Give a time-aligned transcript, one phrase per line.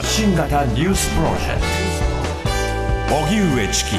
[0.00, 1.60] 発信型ニュースプロジェク
[3.10, 3.16] ト。
[3.16, 3.90] 荻上チキ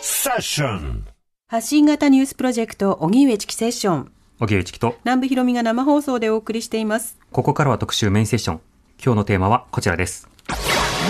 [0.00, 1.04] セッション。
[1.48, 4.12] 発信型ニュースプロジェクト荻上チキセッション。
[4.38, 4.94] 荻上チキと。
[5.04, 7.18] 南部ひろみが生放送でお送りしています。
[7.32, 8.60] ここからは特集メインセッション。
[9.04, 10.28] 今日のテーマはこちらです。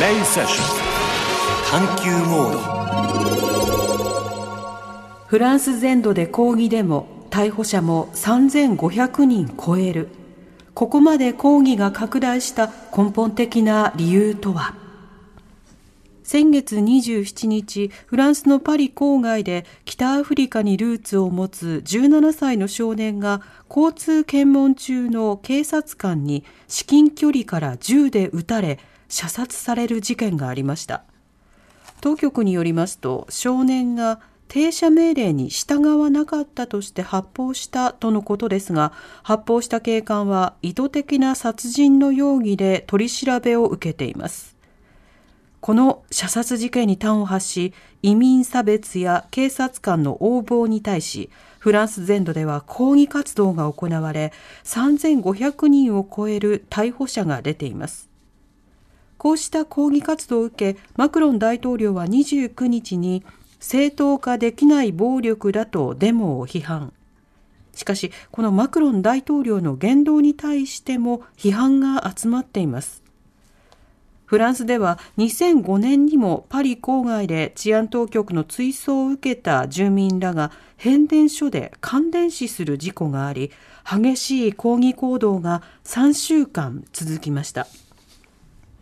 [0.00, 1.86] メインセッション。
[1.86, 2.60] 探求モード。
[5.26, 7.06] フランス全土で抗議デモ。
[7.29, 10.08] 逮捕者も3500人超える
[10.75, 14.75] ここまで抗議が拡大した根本的な理由とは？
[16.22, 28.79] 先月27日、フランスのパリ郊外で北アフリカにルーツを持つ17歳の少年が交通検問中の警察官に至近距離から銃で撃たれ
[29.11, 31.02] 射殺される事件がありました。
[32.00, 34.20] 当局によりますと少年が
[34.52, 44.54] 停車命令に従わなかったとして発砲したとのことですが発砲した警官は意図的な殺人の容疑で取り調べを受けています。
[45.62, 54.34] この射殺事件に端を発し移民差別や警察官の横暴に対しフランス全土では抗議活動が行われ
[54.64, 58.10] 3500人を超える逮捕者が出ています。
[59.16, 63.22] こうした抗議活動を受け、マクロン大統領は29日に
[63.62, 66.92] 正当化できない暴力だとデモを批判。
[67.74, 73.02] しかし、このマクロン大統領の言動に対しても批判が集まっています。
[74.27, 83.52] フランスでは2005年にもパリ郊外で治安当局の追走を受けた住民らが変電所で感電死する事故があり、
[83.84, 87.68] 激しい抗議行動が3週間続きました。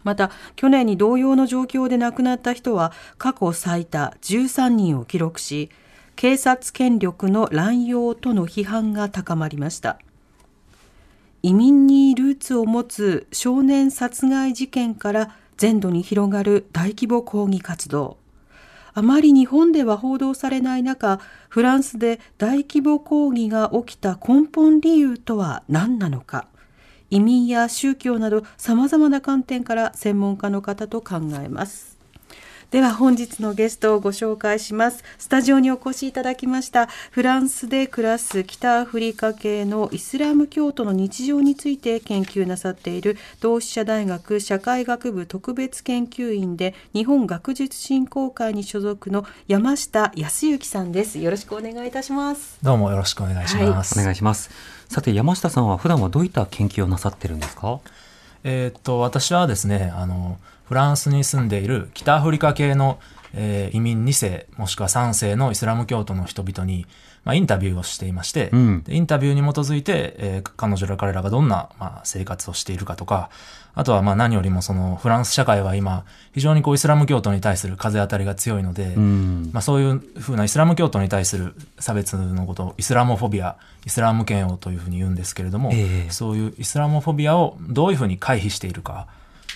[0.04, 5.70] また去年に同様の状況で亡くなった人は過去最多13人を記録し
[6.16, 9.98] 警察権力の乱用との批判が高まりました。
[11.42, 18.18] 移民にルーツを持つ少年殺害事件から全土に広がる大規模抗議活動。
[18.92, 26.49] あまり日本では報道されない中フランスで大規模抗議が起きた根本理由とは何なのか。
[27.10, 31.90] 移民や宗教など様々な観点から専門家の方と考えます。
[32.70, 35.02] では本日のゲストをご紹介します。
[35.18, 36.86] スタジオにお越しいただきました。
[37.10, 51.18] フランスで暮らす北アフリカ系のイスラム教徒の日常について研究なさっている同志社大学社会学部特別研究員で日本学術振興会に所属の山下康之さんです。
[51.18, 52.56] よろしくお願いいたします。
[52.62, 53.98] どうもよろしくお願いします。
[53.98, 57.78] お願いしますさて山下さんは普段はどういった研究をなさってるんですか？
[58.42, 62.98] えーっと、私はですね、あの、フランスに住んでいる北アフリカ系の、
[63.32, 66.86] えー移民2世、もしくは3世のイスラム教徒の人々に、
[67.22, 68.82] まあ、インタビューをしていまして、うん。
[68.82, 73.30] でインタビューに基づいて、えー彼女ら彼らがどんな、まあ、生活をしているかとか、
[73.74, 89.06] あとはまあ何よりもそのフランス社会は今、非常にこうイスラム教徒に対する風当たりが強いので、うんまあ、そういうふうなイスラム教徒に対する差別のことをイスラモフォビア、イスラム嫌悪というふうに言うんですけれども、ええそういうイスラモフォビアをどういうふうに回避しているか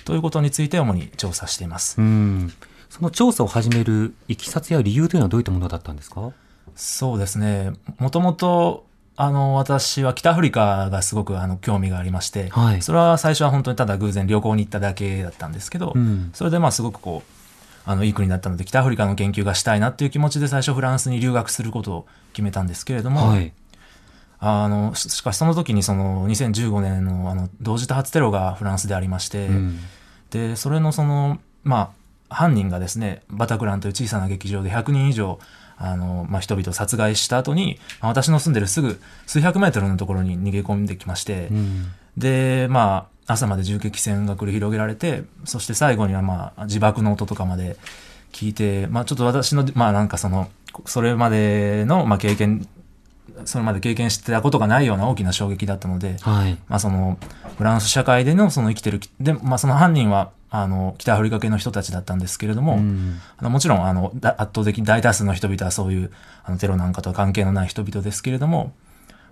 [0.04, 2.00] ということについて主に調査しています。
[2.00, 2.52] うん
[2.90, 6.30] その調査を始めるいきさつや理由というのはどういったものだったんですか？
[6.76, 7.72] そうですね。
[7.98, 8.86] もともと、
[9.16, 12.82] あの、私は北アフリカがすごくあの興味がありまして、はい。
[12.82, 16.30] それは最初は本当にただ偶然旅行に行っただけだったんですけど、うん。
[16.34, 17.34] それでまあすごくこう、
[17.86, 23.52] あの、いい国だったので、北アフリカの研究がしたいなっていう気持ちで最初フランスに留学することを決めたんですけれども、はい。
[24.40, 29.78] あの、ししかしその時にその2015年のあの同時多発テロがフランスでありまして、うん。
[30.30, 31.92] で、それのその、ま
[32.30, 35.38] あ、犯人がですね、バタクランという小さな劇場で100人以上、
[35.76, 41.92] あの、まあ、人々を殺害した後に、まあ私の住んでるすぐ数百メートルのところに逃げ込んできまして、うん。
[42.16, 47.76] で、まあ、朝まで銃撃戦が繰り広げられて、そして最後にはまあ、自爆の音とかまで
[48.32, 50.50] 聞いて、まあ、ちょっと私の、まあ、なんかその、
[50.86, 52.68] それまでの、まあ、経験、
[53.44, 56.58] それまで経験してたことがないような大きな衝撃だったので、はい。
[56.68, 57.18] まあ、その
[57.56, 63.20] フランス社会でのその生きてるで、まあ、その犯人はあの北アフリカ系の人たちだったんですけれども、うん。
[63.36, 66.12] あのもちろんあのだ圧倒的に大多数の人々はそういう
[66.44, 68.72] あのテロなんかとは関係のない人々ですけれども、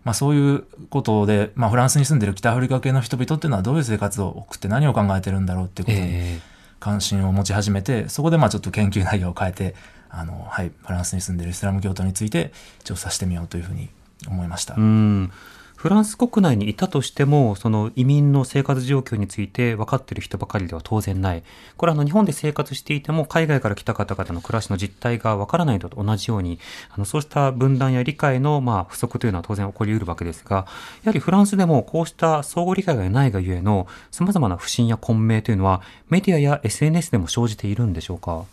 [0.03, 6.41] まあ、そういうことで、まあ、フランスに住んでる北アフリカ系の人々っていうのはどういう生活を送って何を考えてるんだろうっていうことにえ
[6.81, 9.77] 関心を持ち始めて、そこでまあちょっと研究内容を変えて
[10.11, 12.53] あの、はい、フランスに住んでるイスラム教徒について
[12.83, 13.89] 調査してみようというふうに
[14.27, 14.75] 思いました。
[14.77, 15.33] えうん
[15.83, 21.43] フランス国内にいたとしても、その移民の生活状況について分かっている人ばかりでは当然ない。
[21.77, 30.67] これはあの日本で生活していても、海外から来た方々の暮らしの実態が分からないのと同じように、あのそうした分断や理解のまあ不足というのは当然起こり得るわけですが、
[31.03, 38.45] やはりフランスでもこうした相互理解がないがゆえの様々な不信や混迷というのは、メディアや SNS でも生じているんでしょうか？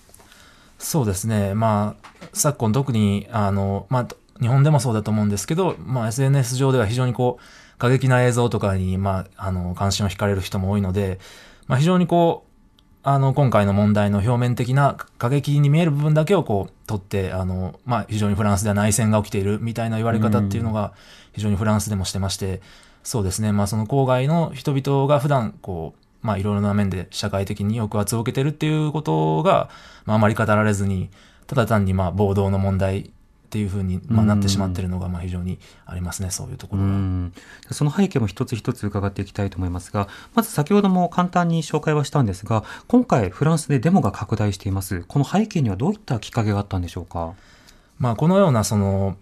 [0.79, 1.53] そうですね。
[1.53, 4.07] まあ、昨今特に、あの、まあ、
[4.41, 11.19] 日本でもそうだと思うんですけど、まあ、SNS 上では非常にこう、過激な映像とかに、まあ、あの、関心を惹かれる人も多いので、
[11.67, 12.49] まあ、非常にこう、
[13.03, 20.93] あの、今回の問題の表面的な過激に見える部分だけをこう、取って、あの、まあ、非常にフランスでは内戦が起きているみたいな言われ方っていうのが、
[21.33, 22.61] 非常にフランスでもしてまして、
[23.03, 29.69] そうですね、まあ、その郊外の人々が普段、こう、まあ、いろいろな面で社会的に抑圧を受けてるっていうことが、
[30.05, 31.09] まあ、あまり語られずに、
[31.47, 33.11] ただ単に、まあ、暴動の問題
[33.49, 35.57] っていうふうに、まあ、なってしまっているのが、まあ、非常に
[35.87, 36.89] ありますね、そういうところが。
[37.71, 45.03] その背景も一つ一つ伺っていきたいと思いますが、まず先ほども簡単に紹介はしたんですが、今回フランスでデモが拡大しています。
[45.07, 47.33] この背景にはどういったきっかけがあったんでしょうか？
[47.97, 49.17] まあ、このような、その、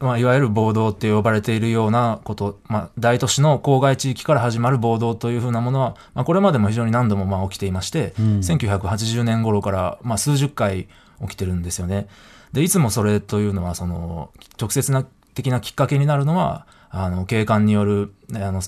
[0.00, 10.88] まあ、いわゆる暴動って呼ばれているようなこと、まあ、大都市の郊外地域から始まる暴動というふうなものは、まあ、これまでも非常に何度もまあ起きていまして、うん、1980年頃からまあ数十回
[11.20, 12.08] 起きてるんですよね。
[12.52, 15.04] で、いつもそれというのは、その、直接な
[15.34, 18.60] 的なきっかけになるのは、あの、警官による、あの、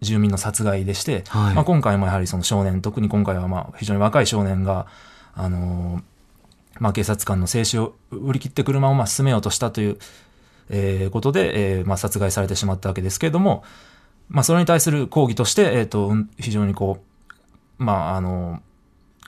[0.00, 4.86] 住民の殺害でして、はい、まあ、今回もやはりその少年、特に今回はまあ非常に若い少年が、
[5.34, 6.02] あの
[6.78, 9.98] まあ、警察官の静止を売り切って車をまあ進めようとしたという、
[10.68, 13.64] えー、ことで、えーまあ、殺害されてしまったわけですけれども、
[14.28, 16.98] まあ、それに対する抗議として、えっ、ー、と、非常にこ
[17.78, 18.62] う、まあ、あの、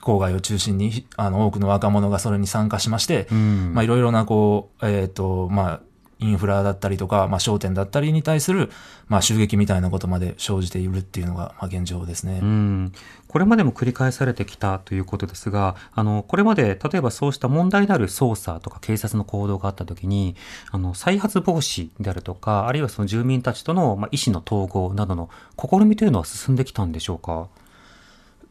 [0.01, 5.81] 郊外を中心にあの多くの若者がそれに参加しまして、まあ、いろいろなこう、えっ、ー、とまあ、
[6.19, 8.71] インフラだったりとか、まあ、商店だったりに対する、
[9.07, 12.39] まあ、襲撃みたいなことまで生じているっていうのが、まあ、現状ですね。
[12.41, 12.91] うん。
[13.27, 20.35] これまでも繰り返されてきたということですが、あの、これまで、例えばそうした問題のある捜査とか警察の行動があったときに、
[20.71, 25.29] あの、再発防止であるとか、あるいはその住民たちとの、まあ、意思の統合などの
[25.59, 27.47] 試みというのは進んできたんでしょうか？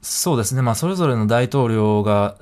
[0.08, 2.36] そうですね、まあ、それぞれの大統領が、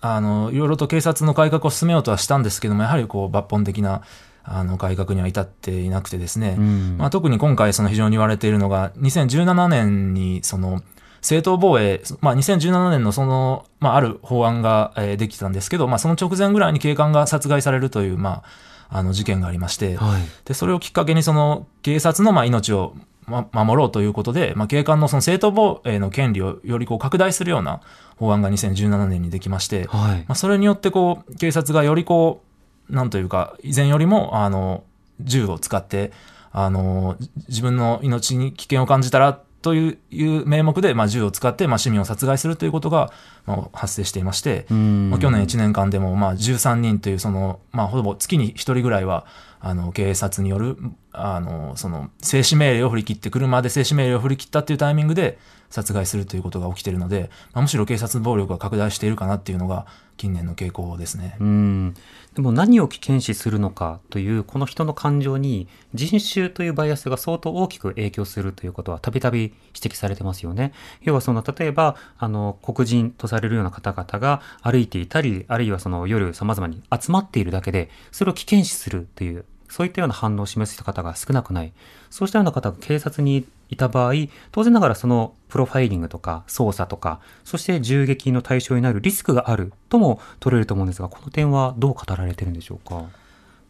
[0.00, 4.02] あの、いろいろと警察の改革を進めようとはしたんですけども、やはりこう、抜本的な、
[4.42, 10.82] あの、改革には至っていなくてですね、うん、まあ、特に今回、その非常に言われているのが、2017年に、その、
[11.22, 18.42] 正当防衛、まあ、2017年のその、まあ、ある法案が、えー、できたんですけど、まあ、その直前ぐらいに警官が殺害されるという、まあ、
[18.88, 22.94] あの事件がありまして、はい、でそれをきっかけにその警察のまあ命を
[23.26, 27.80] ま、守ろうということで、まあ、警官のその正当防衛の権利をよりこう拡大するような
[28.16, 32.42] 法案が2017年にできまして、はい、まあ、それによってこう、警察がよりこ
[32.88, 34.84] う、なんというか、以前よりも、あの、
[35.20, 36.12] 銃を使って、
[36.52, 37.16] あの、
[37.48, 43.12] 自分の命に危険を感じたら、という名目で、まあ、銃を使って、まあ、市民を殺害するということが、
[43.46, 49.26] まあ、発生していまして、まあ、去年1年間でも、まあ、13人という、その、まあ、ほぼ月に1人ぐらいは、
[49.60, 50.76] あの、警察による、
[51.12, 55.38] あの、その、静止命令を振り切って、車で静止命令を振り切ったっていうタイミングで
[55.70, 59.86] 殺害するということが起きているので、まあ、むしろ警察暴力が拡大しているかなっていうのが、
[60.16, 61.36] 近年の傾向ですね。
[61.40, 61.94] うん。
[62.34, 70.72] でも何を危険視するのかという、この人の感情に人種というバイアスが相当大きく影響するということはたびたび指摘されてますよね。
[71.02, 81.72] 要はその、例えば、あの、黒人とされるような方々が歩いていたり、あるいはその夜様々に集まっているだけで、それを危険視するというそういったような反応を示した方が少なくない。
[82.10, 84.12] そうしたような方が警察にいた場合、
[84.52, 93.04] 当然ながらそのプロファイリングとか捜査とか、そして銃撃の対象になるリスクがあるとも取れると思うんですが、この点はどう語られてるんでしょうか？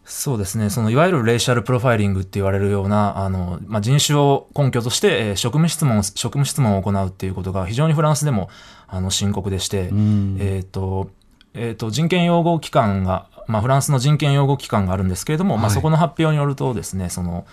[0.09, 0.71] そうですね。
[0.71, 8.49] その、いわゆるレイシャルプロファイリングって言われるような、あの、まあ、人種を根拠として、えー、職務質問、職務質問を行うっていうことが非常にフランスでも、
[8.87, 9.91] あの、深刻でして、
[10.38, 11.11] えっ、と、
[11.55, 17.47] えっ、ー、と、人権擁護機関がまあ、フランスの人権擁護機関があるんですけれども、はい、まあ、そこの発表によるとですね、その、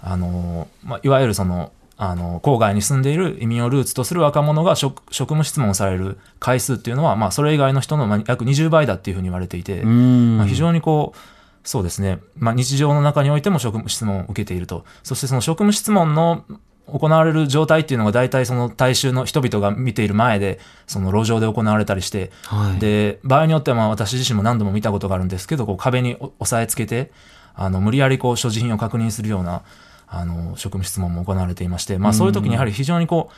[0.00, 11.18] あの、まあ、いわゆるその、あの、郊外に住んでいる移民をルーツとする若者が職職務質問される回数っていうのは、まあ、それ以外の人の約20倍だっていうふうに言われていて、まあ、非常にこう、
[11.66, 12.20] そうですね。
[12.38, 14.84] まあ、日常の中においても職務質問を受けていると。
[15.02, 16.44] そしてその職務質問の
[16.86, 27.10] 行われる状態っていうのが大体その大衆の人々が見ている前で、その路上で行われたりして、はい、で、場合によってはまあ私自身も何度も見たことがあるんですけど、こう壁に押さえつけて、
[27.54, 29.62] あの、無理やりこう所持品を確認するような、
[30.06, 33.34] あの、職務質問も行われていまして、まあそういう時にやはり非常にこう、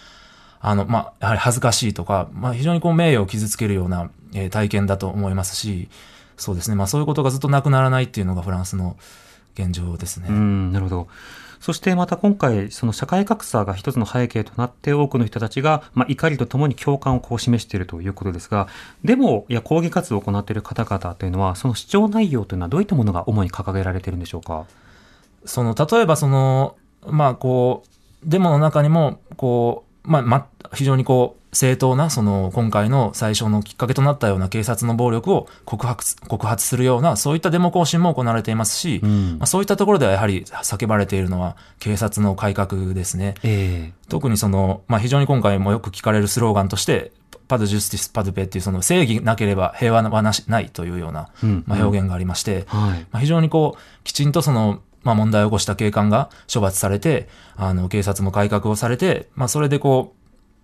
[0.60, 5.88] あの、まあ、やはり恥ずかしいとか、まあ非常にこう名誉を傷つけるような、えー、体験だと思いますし、
[6.36, 8.96] そうですね、まあそういうことがずっとなくならないっていうのがフランスの、
[9.58, 10.28] 現状ですね。
[10.30, 11.08] うん、なるほど。
[11.60, 18.68] そしてまた今回、その社会格差が一つの背景となって、多くの人たちが、まあ、怒りとともに共感をこう示しているということですが、
[19.04, 24.66] デモ、や、抗議活動を行っている方々というのは、その主張内容というのはどういったものが主に掲げられているんでしょうか？
[25.44, 27.88] その、例えばその、まあこう、
[28.24, 43.34] デモの中にも、こう、まあ、ま、非常にこう、正当な、その、今回の最初のきっかけとなったような警察の暴力を告発、告発するような、そういったデモ行進も行われていますし、うんまあ、そういったところではやはり叫ばれているのは、警察の改革ですね。
[43.42, 47.12] え特にその、まあ、非常に今回もよく聞かれるスローガンとして、
[47.48, 52.66] パドジュスティスパドペっていうその正義なければ平和はなしないというような、うんまあ、表現がありまして。
[53.10, 60.18] まあ、非常にこう、きちんとその、まあ、問題を起こした警官が処罰されて、あの、警察も改革をされて、まあ、それでこう、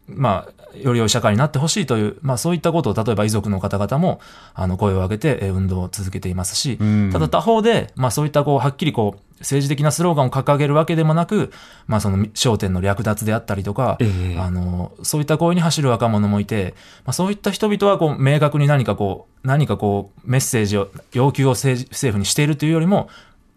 [0.06, 4.20] まあ、より良い社会になってほしいという、まあ、そういったことを、例えば遺族の方々も、
[4.54, 7.10] あの、声を上げて、えー運動を続けていますし、うん。
[7.12, 11.52] ただ他方で、まあ、そういったこう、はっきりこう、政治的なスローガンを掲げるわけでもなく、
[11.86, 14.38] まあ、その焦点の略奪であったりとか、ええ。
[14.38, 16.74] あの、そういった行為に走る若者もいて、
[17.04, 23.08] まあ、そういった人々はこう明確に何かこう、何かこう、メッセージを、要求を政治政府にしているというよりも、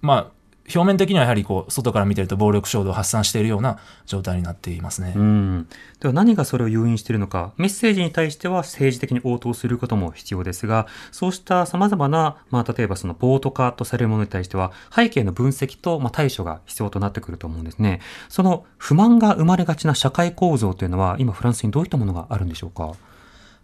[0.02, 0.37] まあ、
[0.74, 5.14] 表面的にはやはりこう、外から見てると暴力衝動を発散しているような状態になっていますね。
[5.16, 5.68] うん。
[6.00, 18.02] では何がそれを誘引しているのか、メッセージに対しては政治的に応答することも必要ですが、そうした様々な、まあ、例えばその暴徒化とされるものに対しては、背景の分析と、まあ、対処が必要となってくると思うんですね。
[18.28, 22.92] その不満が生まれがちな社会構造というのは、今フランスにどういったものがあるんでしょうか？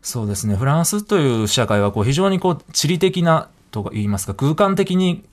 [0.01, 0.55] そうですね。
[0.55, 5.23] フランスという社会はこう非常にこう地理的なとか言いますか、空間的に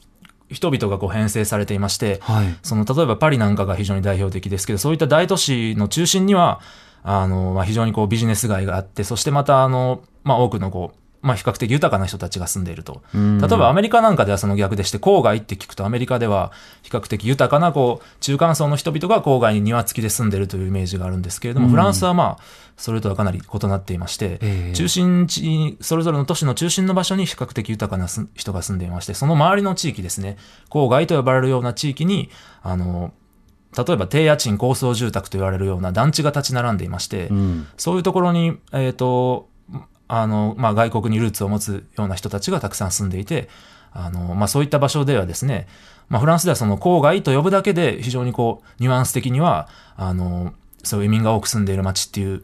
[0.50, 2.56] 人々がこう編成されていまして、はい。
[2.62, 6.60] その例えばパリなんかが非常に代表的ですけど、そういった大都市の中心には、
[7.02, 13.02] あの、まあ、非常にこうビジネス街があって、そしてまたあの、まあ、多くのこう、まあ、比較的豊かな人たちが住んでいると。
[13.14, 22.42] うん例えばアメリカなんかではその逆でして、郊外って聞くとアメリカでは比較的豊かなこう、中間層の人々が郊外に庭付きで住んでいるというイメージがあるんですけれども、うんフランスはまあ、
[22.76, 30.38] それとはかなり異なっていまして、ええ中心地に、それぞれの都市の中心の場所に比較的豊かなす人が住んでいまして、その周りの地域ですね、
[30.70, 32.30] 郊外と呼ばれるような地域に、
[32.62, 33.12] あの、
[33.76, 37.66] 例えば低家賃高層住宅と言われるような団地が立ち並んでいまして、うん。
[37.76, 39.49] そういうところに、えっ、と、
[40.12, 43.48] あの、まあ、外国にルーツを持つような人たちがたくさん住んでいて、
[43.92, 45.68] あの、まあ、そういった場所ではですね、
[46.08, 50.52] まあ、フランスではその郊外と呼ぶだけで非常にこう、ニュアンス的には、あの、
[50.82, 52.42] そういう移民が多く住んでいる街っていう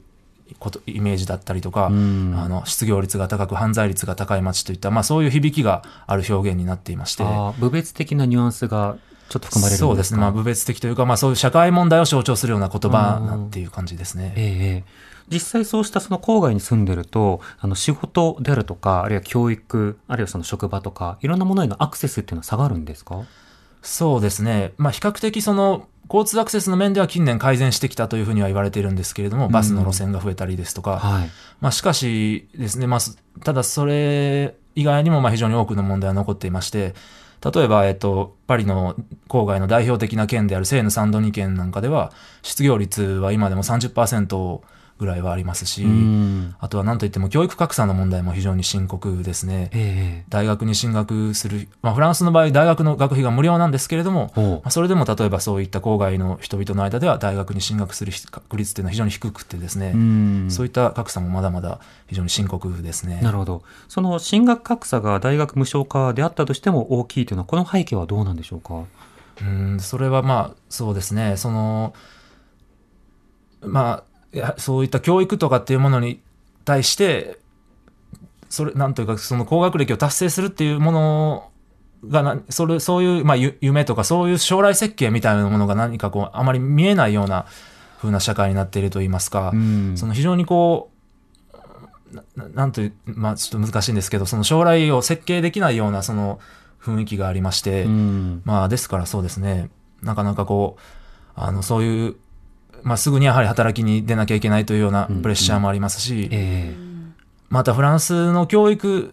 [0.60, 2.34] こと、イメージだったりとか、うん。
[2.36, 8.96] あの、失業率が高く犯罪率が高い街といった、まあ、そういう響きがある表現になっていまして、ああ、部別的なニュアンスが
[9.28, 10.20] ちょっと含まれるんそうですね。
[10.20, 14.32] まあ、部別的というか、まあ、そういう社会問題を象徴するような言葉なんていう感じですね。
[14.36, 23.24] ええええ実際そうしたその郊外に住んでると、あの仕事であるとか、あるいは教育、あるいはその職場とか、いろんなものへのアクセスっていうのは下がるんですか？
[23.82, 24.72] そうですね。
[24.78, 31.30] まあ、比較的その、交通アクセスの面では近年改善してきたというふうには言われているんですけれども、バスの路線が増えたりですとか、はい。
[31.60, 36.94] まあ、しかしですね、まあ、すただそれ以外にもまあ非常に多くの問題は残っていまして、
[37.44, 38.96] 例えば、えっと、パリの
[39.28, 42.12] 郊外の代表的な県であるセーヌ・サンドニ県なんかでは、
[42.42, 44.64] 失業率は今でも30%を
[44.98, 46.54] ぐらいはありますし、うん。
[46.58, 49.70] あとは何といっても教育格差の問題も非常に深刻ですね。
[49.72, 60.46] ええ大学に進学する、まあ、フランスの場合、大学の学費が無料なんですけれども、まあ、それでも例えばそういった郊外の人々の間では大学に進学する確率っていうのは非常に低くてですね、うん。
[60.50, 63.20] そういった格差もまだまだ非常に深刻ですね。
[63.22, 63.62] なるほど。
[63.88, 68.84] その進学格差が大学無償化であったとしても大きいというのは、この背景はどうなんでしょうか？
[69.42, 71.92] うん、それはまあ、そうですね、その、
[73.60, 76.20] まあ、いやそういった教育とかっていうものに
[76.64, 77.38] 対して、
[78.48, 81.50] それ、なんというか、その高学歴を達成するっていうもの
[82.08, 87.46] がな、それ、そういう、まあ、ゆ夢とか、そういう将来設計みたいなものが何かこう、あまり見えないような
[87.98, 90.96] 風な社会になっていると言いますか、うんその非常にこう、
[92.14, 96.38] なななんという、まあ、ちょっと難しいんですけど、その将来を設計できないような、その
[96.80, 98.42] 雰囲気がありまして、うん。
[98.44, 99.70] まあ、ですからそうですね、
[100.02, 100.80] なかなかこう、
[101.34, 102.16] あの、そういう、
[102.86, 106.72] まあ、すぐにやはり働きに出なきゃいけないというようなプレッシャーもありますし、え。
[107.48, 109.12] またフランスの教育、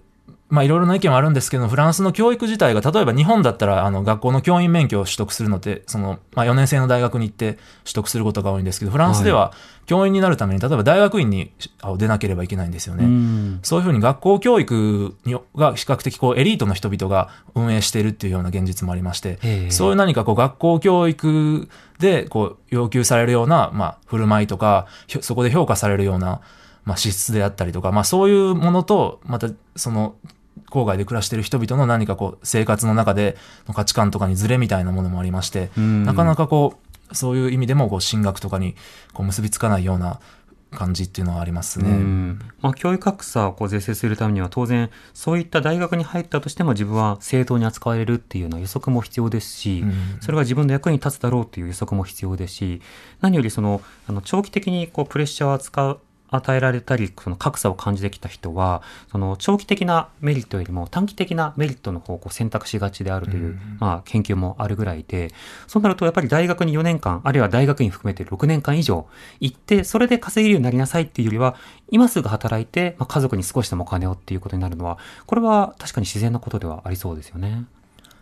[0.54, 9.52] まあいろいろな意見はあるんですけど、フランスの教育自体が、例えば日本だったら、あの、学校の教員免許を取得するのって、その、まあ4年生の大学に行って取得することが多いんですけど、フランスでは
[9.88, 13.06] 教員になるために、例えば大学院にあ出なければいけないんですよえね。
[13.06, 13.60] うん。
[13.64, 21.68] そういうふうに学校教育にが比較的こうエリートの人々が運営しているっていうような現実もありまして、ええそういう何かこう学校教育
[21.98, 24.86] でこう要求されるような、まあ、振る舞いとか、
[25.22, 26.42] そこで評価されるような、
[26.86, 30.16] まあ、資質であったりとか、まあ、そういうものと、またその
[30.70, 36.04] 郊外で暮らしている人々の何かこう生活の中での価値観とかにズレみたいなものもありまして、うん。
[36.04, 36.80] なかなかこ
[37.12, 38.76] うそういう意味でもこう進学とかに
[39.14, 40.20] こう結びつかないような
[40.74, 41.90] 感じっていうのはありますね。
[41.90, 42.40] うん。
[42.62, 49.94] まあ、教育格差をこう是正するためには当然そういった大学に入ったとしても自分は正当に扱われるっていうような予測も必要ですし、うん。
[50.20, 52.82] それが自分の役に立つだろうという予測も必要ですし
[53.22, 56.00] 何よりそのあの長期的にこうプレッシャーを扱う
[56.36, 65.32] 与えられたりその格差を感じてきた人はその長期的なメリットよりも短期的なメリットの方をこう選択しがちであるという、まあ、研究もあるぐらいで
[65.68, 69.08] そうなるとやっぱり大学に4年間あるいは大学院含めて6年間以上
[69.40, 71.56] 行ってそれで稼げるようになりなさいっていうよりは
[71.90, 77.66] 今すぐ働いて、まあ、家族に少しでもお金をっていうことになるのはこれは確かに自然なことではありそうですよね。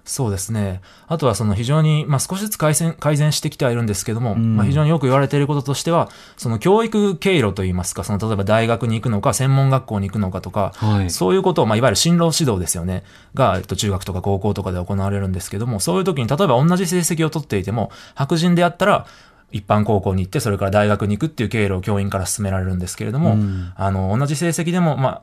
[0.04, 0.82] そうですね。
[1.08, 13.04] あとはその非常に、まあ、少しずつ改善改善してきてはいるんですけども、んまあ、非常によく言われていることとしては、その教育経路といいますか、その例えば大学に行くのか、専門学校に行くのかとか、はいそういうことを、まあ、いわゆる進路指導ですよね。
[13.34, 19.06] が、えっと、中学とか高校とかで行われるんですけども、そういう時に、例えば同じ成績を取っていても、白人であったら、
[19.52, 25.22] 一般高校に行って、それから大学に行くっていう経路を教員から進められるんですけれども、うんあの、同じ成績でも、ま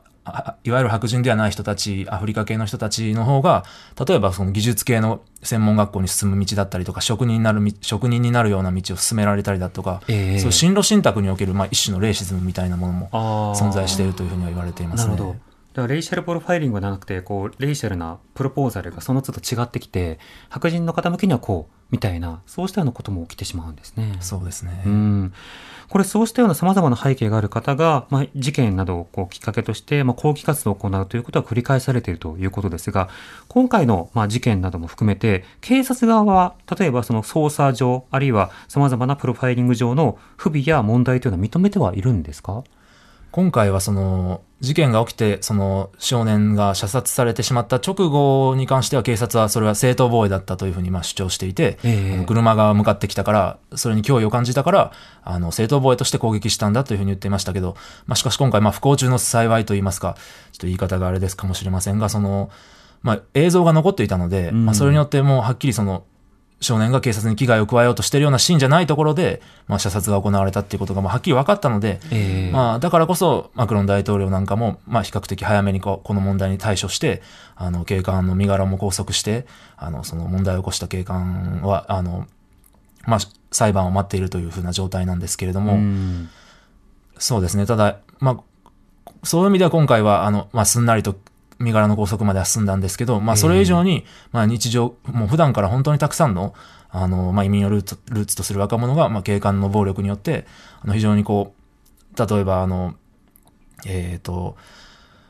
[0.63, 3.65] いわゆる白人ではない人たち、アフリカ系の人たちの方が、
[4.07, 13.09] 例えばその技術系の専門学校に進む道だったりとか、職人になる道、職人になるような道を進められたりだとか、ええそう進路信託における、まあ、一種のレイシズムみたいなものも
[13.55, 15.11] 存在しているというふうには言われていますね。
[15.11, 15.39] なるほど。
[15.73, 24.17] だからレイシャルプロファイリングではなくて、こう、 racial なプロポーザルがその都度違ってきて、白人の方向けにはこう、みたいな、そうしたようなことも起きてしまうんですね。
[24.19, 24.83] そうですね。
[24.85, 25.33] うん。
[25.89, 33.09] これ、そうしたような様々な背景がある方が、まあ、事件などをこうきっかけとして、まあ、抗議活動を行うということは繰り返されているということですが、
[33.47, 42.63] 今回の、まあ、事件なども含めて、警察側は、例えばその捜査上、あるいは様々なプロファイリング上の不備や問題というのは認めてはいるんですか？
[43.31, 52.13] 今回はその事件が起きて、その少年が射殺されてしまった直後に関しては警察はそれは正当防衛だったというふうにまあ主張していて、ええ。
[52.15, 54.91] あの車が向かってきたから、それに脅威を感じたから、
[55.23, 60.17] あの正当防衛として攻撃したんだというふうに言っていましたけど、まあ、しかし今回まあ不幸中の幸いと言いますか、
[60.51, 62.49] ちょっと言い方があれですかもしれませんが、その、
[63.01, 64.65] まあ、映像が残っていたので、うん。
[64.65, 66.03] まあ、それによってもうはっきりその
[66.61, 77.21] 少年が警察に危害を加えようとしているようなシーンじゃないところで、まあ、射殺が行われたっていうことがまあはっきり分かったので、ええまあ、だからこそ、マクロン大統領なんかも、まあ、比較的早めにこうこの問題に対処して、
[77.55, 79.45] あの、警官の身柄も拘束して、
[79.77, 82.27] あの、その問題を起こした警官は、あの、
[83.05, 83.19] まあ、
[83.51, 86.29] 裁判を待っているというふうな状態なんですけれども、うん
[87.19, 87.65] そうですね。
[87.65, 91.15] ただ、まあ、そういう意味では今回は、あの、まあ、すんなりと
[91.59, 96.53] 身柄の拘束までは進んだんですけど、まあ、それ以上に、まあ、日常、もう普段から本当にたくさんの、
[96.89, 100.45] あの、まあ、移民をルーツ、ルーツとする若者が、まあ、警官の暴力によって、
[100.81, 102.95] あの、非常にこう、例えば、あの、
[103.85, 104.55] えっ、と、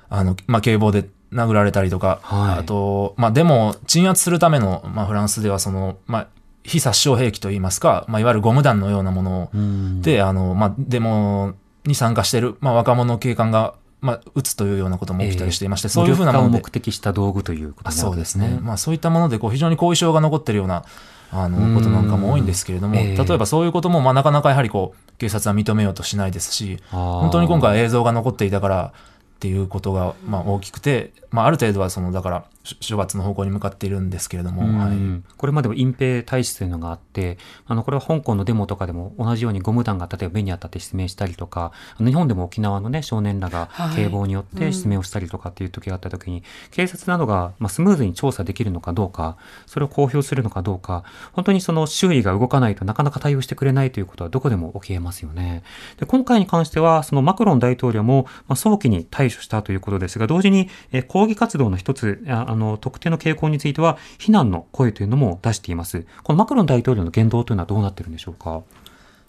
[0.10, 2.60] あの、まあ、警棒で殴られたりとか、はい。
[2.60, 6.28] あと、まあ、デモを鎮圧するための、まあ、フランスではその、まあ、
[6.64, 11.54] 非殺傷兵器といいますか、まあ、いわゆるゴム弾のようなもので、あの、まあ、デモ
[11.86, 18.60] に参加している、まあ、若者警官が、まあ、撃つというようなことも起きたりしていまして、そういうふうなものを目、的した道具ということあになるわけそうですね。
[18.62, 20.84] まあ、そういったもので、こう、非常に後遺症が残っているような、
[21.32, 21.74] あうん。
[21.74, 23.18] の、ことなんかも多いんですけれども、ええ。
[23.18, 34.92] 例えばそういうことも、まあ、なかなかやはりこう、警察は認めようとしないですし、本本当に今回は映像が残っていたからっていうことが、まあ、大きくて、まあ、ある程度はその、だから、処処罰の方向に向かっているんですけれども、はい。
[34.92, 55.64] うんこれまでも隠蔽体質というのがあって、あの、これは香港のデモとかでも同じようにゴム弾が例えば目に当たって失明したりとか、あの日本でも沖縄のね、少年らがはい警棒によって失明をしたりとかっていう時があった時に、警察などが、まあ、スムーズに調査できるのかどうか、それを公表するのかどうか、本当にその周囲が動かないとなかなか対応してくれないということはどこでも起きえますよね。
[55.98, 66.06] で、今回に関しては、そのマクロン大統領も、まあ、早期に対処したということですが、同時に、えー抗議活動の一つ、ああの、特定の傾向については、非難の声というのも出しています。
[66.24, 68.62] このマクロン大統領の言動というのはどうなってるんでしょうか？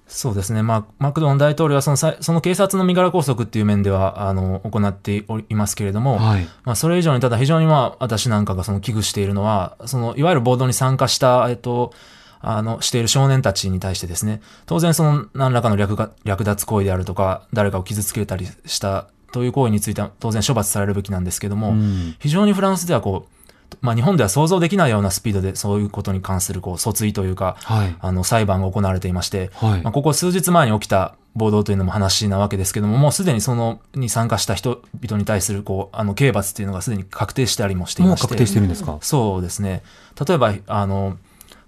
[0.06, 0.62] そうですね。
[0.62, 6.48] まあ、マクドン大統領はそのさその警察の身柄拘束っていう面では、あの、行っておりますけれども、はい。
[6.64, 11.92] まあ、それ以上に、ただ非常にまあ、私なんかがその危惧しているのは、その、いわゆる暴動に参加した、えっと、
[12.40, 27.96] あの、している少年たちに対してですね、当然その何らかの略が略奪行為であるとか、誰かを傷つけたりしたという行為については当然処罰されるべきなんですけども、うん非常にフランスではこう、まあ日本では想像できないようなスピードでそういうことに関するこう訴追というか、はい。
[28.00, 38.26] あの裁判が行われていまして、はいまあ、ここ数日前に起きた暴動というのも話なわけですけども、もうすでにそのに参加した人々に対するこうあの刑罰っていうのがすでに確定してありもしていまして。
[38.26, 38.98] 確定してるんですか？
[39.00, 39.82] そうですね。
[40.26, 41.16] 例えば、あの、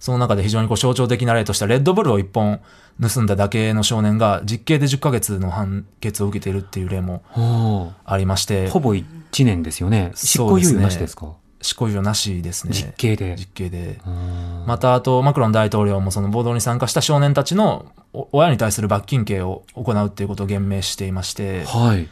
[0.00, 2.60] その中で非常にこう象徴的な例としては、レッドブルを1本
[3.02, 9.04] 盗んだだけの少年が実刑で10ヶ月の判決を受けているっていう例もほありまして、うほぼ1
[9.44, 10.12] 年ですよね。
[10.14, 11.34] 執行猶予なしですか？
[11.60, 12.72] 執行猶予なしですね。
[12.72, 13.36] 実刑で。
[13.36, 14.00] 実刑で。
[14.06, 22.08] うんまた、あと、マクロン大統領もその暴動に参加した少年たちのお親に対する罰金刑を行うっていうことを言明していまして、はい。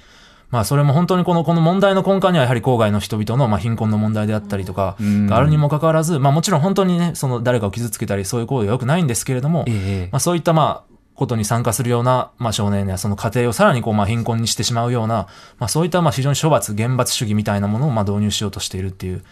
[0.50, 10.08] まあ、それも本当にこの、この問題の根幹にはやはり郊外の人々の、まあ、貧困の問題であったりとか、があるにもかかわらず、まあ、もちろん本当にね、その誰かを傷つけたり、そういう行為は良くないんですけれども、ええ。
[10.10, 19.22] まあ、そういった、まあ、ことに参加するような、まあ、少年やその家庭をさらにこう、まあ、貧困にしてしまうような、まあ、そういった、まあ、非常に処罰、厳罰主義みたいなものを、まあ、導入しようとしているっていう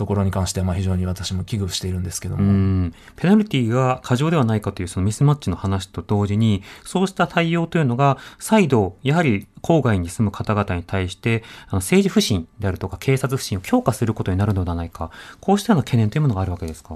[0.00, 2.44] ところに関しては、まあ、非常に私も危惧しているんですけどうも。
[2.44, 15.10] んペナルティが過剰ではないかというそのミスマッチの話と同時に、そうした対応というのが、再度、やはり郊外に住む方々に対して、あの政治不信であるとか警察不信を強化することになるのではないか、
[15.40, 16.94] こうしたような懸念というものがあるわけですか？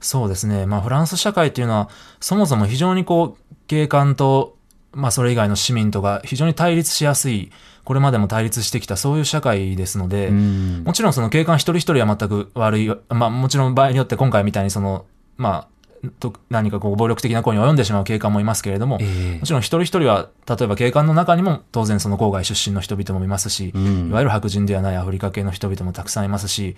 [0.00, 0.66] そうですね。
[0.66, 1.88] まあ、フランス社会っていうのは、
[2.20, 4.56] そもそも非常にこう、警官と、
[4.94, 7.50] まあ、それ以外の市民とが非常に対立しやすい、
[7.84, 10.84] これまでも対立してきた、そういう社会ですので、うん。
[10.84, 15.04] もちろんその警官一人一人は全く悪い、まあ、もちろん場合によって今回みたいにその、
[15.36, 19.38] まあ、と何かこう暴力的な行為に及んでしまう警官もいますけれども、ええ。
[19.38, 24.08] もちろん一人一人は、例えば警官の中にも当然その郊外出身の人々もいますし、うん。
[24.08, 26.76] いわゆる白人ではないアフリカ系の人々もたくさんいますし、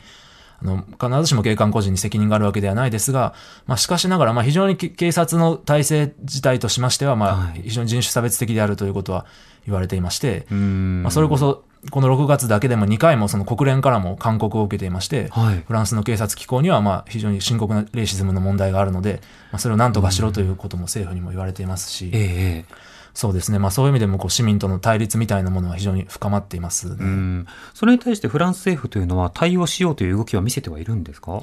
[0.63, 3.35] あの、必ずしも警官個人に責任があるわけではないですが、
[3.67, 7.63] まあしかしながら、まあ非常にけ警察の体制自体としましては、まあはい。
[7.63, 9.27] 非常に人種差別的であるということは
[9.67, 11.03] 言われていまして、うん。
[11.03, 15.63] まあそれこそ、この6月だけでも2回もその国連からも勧告を受けていまして、はい。
[15.67, 19.21] フランスの警察機構にはまあ非常に深刻なレイシズムの問題があるので、
[19.53, 27.47] まあ、それを何とかしろということも政府にも言われていますし、ええええそうですね、まあ、そういう意味でもこう市民との対立みたいなものは非常に深まっています、ねうん。
[27.73, 31.43] それに対してフランス政府というのは対応しようという動きは見せてはいるんですか？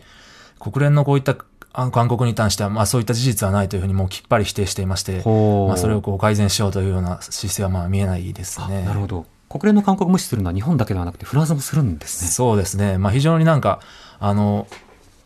[0.59, 1.35] 国連のこういった
[1.73, 5.23] あ勧告に関しては、まあ、そういった事実はないというふうにもうきっぱり否定していまして、
[5.67, 8.83] まあ、それをこう改善しようというような姿勢はまあ見えないですあね。
[8.83, 9.25] なるほど。
[9.49, 12.29] 国連の勧告を無視するのは日本だけではなくてフランスもするんですね。
[12.29, 12.99] そうですね。
[12.99, 13.79] まあ、非常になんか、
[14.19, 14.67] あの、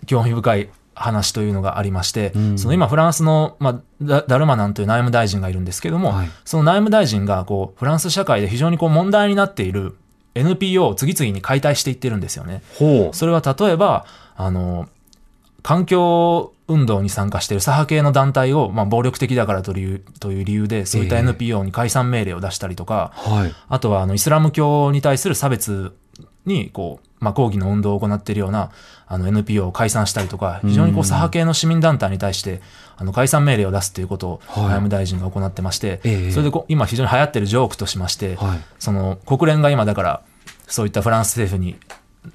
[0.05, 9.95] 興味深い話というのがありまして、うんその今フランスの、まあ、ダダルマナンという内務大臣がいるんですけども、はいその内務大臣が、こう、フランス社会で非常にこう問題になっている
[10.35, 12.61] NPO を次々に解体していってるんですよね。
[12.77, 14.05] ほそれは例えば、
[14.35, 14.89] あの、
[15.63, 23.53] 環境運動に参加している左派系の団体を、まあ、暴力的だからというという理由で、そういったええ NPO に解散命令を出したりとか、はい。
[23.67, 25.93] あとはあのイスラム教に対する差別
[26.45, 28.71] にこう、まあ、抗議の運動を行っているような
[29.07, 32.61] あの NPO を解散したりとか、非常にこう左派系の市民団体に対して
[32.97, 34.63] あの解散命令を出すということをはい。
[34.63, 36.31] 外務大臣が行ってまして、ええ。
[36.31, 38.59] それで今非常に流行ってるジョークとしまして、はい。
[38.79, 40.21] その国連が今だから
[40.67, 41.77] そういったフランス政府に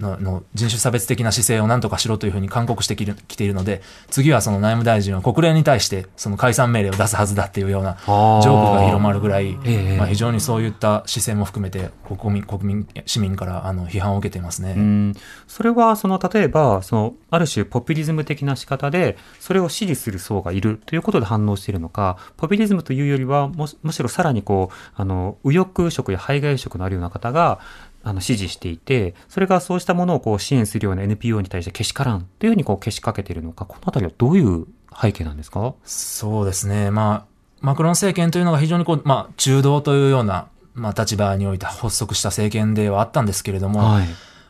[0.00, 14.74] のの人種差別的な姿勢を何とかしろというふうに勧告してきているので次はその内務大臣は国連に対してその解散命令を出すはずだっていうようなジョークが広まるぐらい、ええまあ、非常にそういった姿勢も含めて国民国民市民からあの批判を受けていますね。
[14.76, 15.14] うん、
[15.46, 27.60] それはその例えばそのある種ポピュリズム的な仕方でそれを支持する層がいるということで反応しているのかポピュリズムというよりはもむしろさらにこうあの右翼色や排外色のあるような方が
[28.04, 34.66] あの支持していてそれがそうしたものをこう支援するような NPO に対してけしからんというふうにこうけしかけているのかこのあたりはどういう
[35.00, 35.74] 背景なんですか？
[35.84, 36.90] そうですね。
[36.90, 37.24] まあ、
[37.60, 44.04] マクロン政権というのが非常にこう、まあ、中道というような、まあ、立場において発足した政権ではあったんですけれども、はい。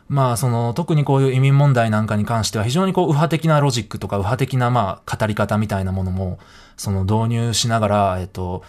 [0.09, 6.39] まあ、その、特にこういう移民問題なんかに関しては、非常にこう、右派的なロジックとか、右派的な、まあ、語り方みたいなものも、
[6.75, 8.63] その、導入しながら、えっと、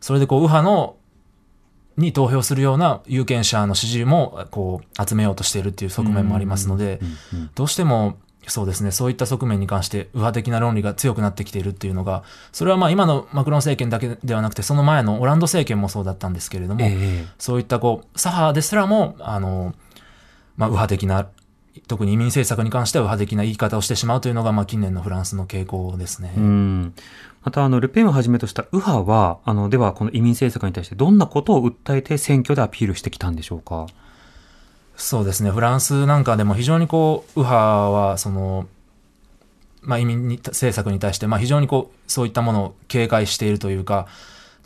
[0.00, 0.96] それでこう、右派の、
[1.96, 7.00] に投票するような有権者の支持も、こう、集めようとしているっていう側面もありますので、
[7.54, 8.16] どうしても、
[8.48, 19.74] そうですね、そういった側面に関して、右派的な論理が強くなってきているっていうのが、それはまあ、今のマクロン政権だけではなくて、その前のオランド政権もそうだったんですけれども、ええそういったこう、左派ですらも、あの、
[20.56, 21.28] まあ、右派的な、
[21.88, 26.32] 特に移民政策に関しては右派的な言い方をしてしまうというのが、まあ、近年のフランスの傾向ですね。
[26.36, 26.94] うん。
[27.42, 33.86] また、あの、ルペンをはじめとした右派は、あの、では、この移民政策に対してどんなことを訴えて選挙でアピールしてきたんでしょうか？
[34.96, 38.66] そうですね、フランスなんかでも非常にこう、右派は、その、
[39.82, 44.08] まあ、移民に政策に対して、まあ、非常にこう、そういったものを警戒しているというか、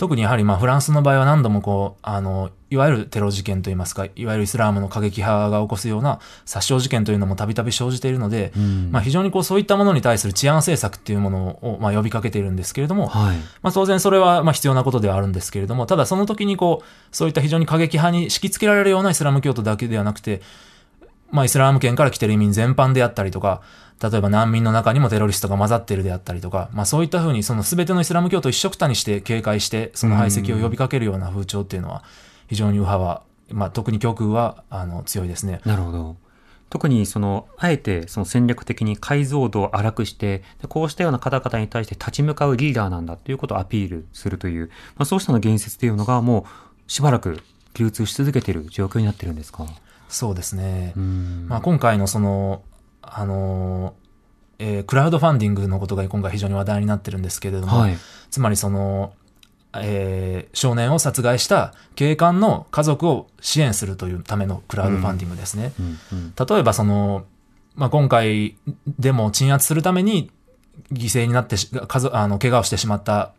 [0.01, 13.37] 特にやはりまあフランスの場合は何度もこう、あの、いわゆるテロ事件といいますか、いわゆるイスラームの過激派が起こすような殺傷事件というのもたびたび生じているので、うんまあ非常にこうそういったものに対する治安政策っていうものをまあ呼びかけているんですけれども、はい。
[13.61, 20.41] まあ当然それはまあ必要なことではあるんですけれども、ただその時にこう、そういった非常に過激派に敷き付けられるようなイスラム教徒だけではなくて、
[21.31, 23.61] まあ、イスラム圏から来てる移民全般であったりとか、
[24.03, 32.03] 例えば難民の中にもテロリストが混ざってるであったりとか、まあそういったふうにその全てのイスラム教徒一緒くたにして警戒して、その排斥を呼びかけるような風潮っていうのは、
[32.49, 35.61] 非常に右派は、まあ特に極右は、あの、強いですね。
[35.65, 36.17] なるほど。
[36.71, 47.43] 特にその、あえてその戦略的に解像度を荒くして、でこうしたような方々に対して立ち向かうリーダーなんだということをアピールするという、まあ、そうしたの言説というのがもうしばらく
[47.75, 49.67] 流通し続けている状況になってるんですか？
[50.09, 50.93] そうですね。
[50.97, 52.63] うんまあ今回のその、
[53.13, 53.95] あの、
[54.59, 57.97] えークラウドファンディングのことが今回非常に話題になってるんですけれども、はい。
[58.31, 59.13] つまりその、
[59.75, 65.73] えー少年を殺害した警官の家族を支援するというためのクラウドファンディングですね。
[65.79, 67.25] うんうん例えばその、
[67.77, 68.57] まあ、今回
[68.99, 70.31] でも鎮圧するために
[70.93, 73.33] 犠牲になってし家族あの怪我をしてしまった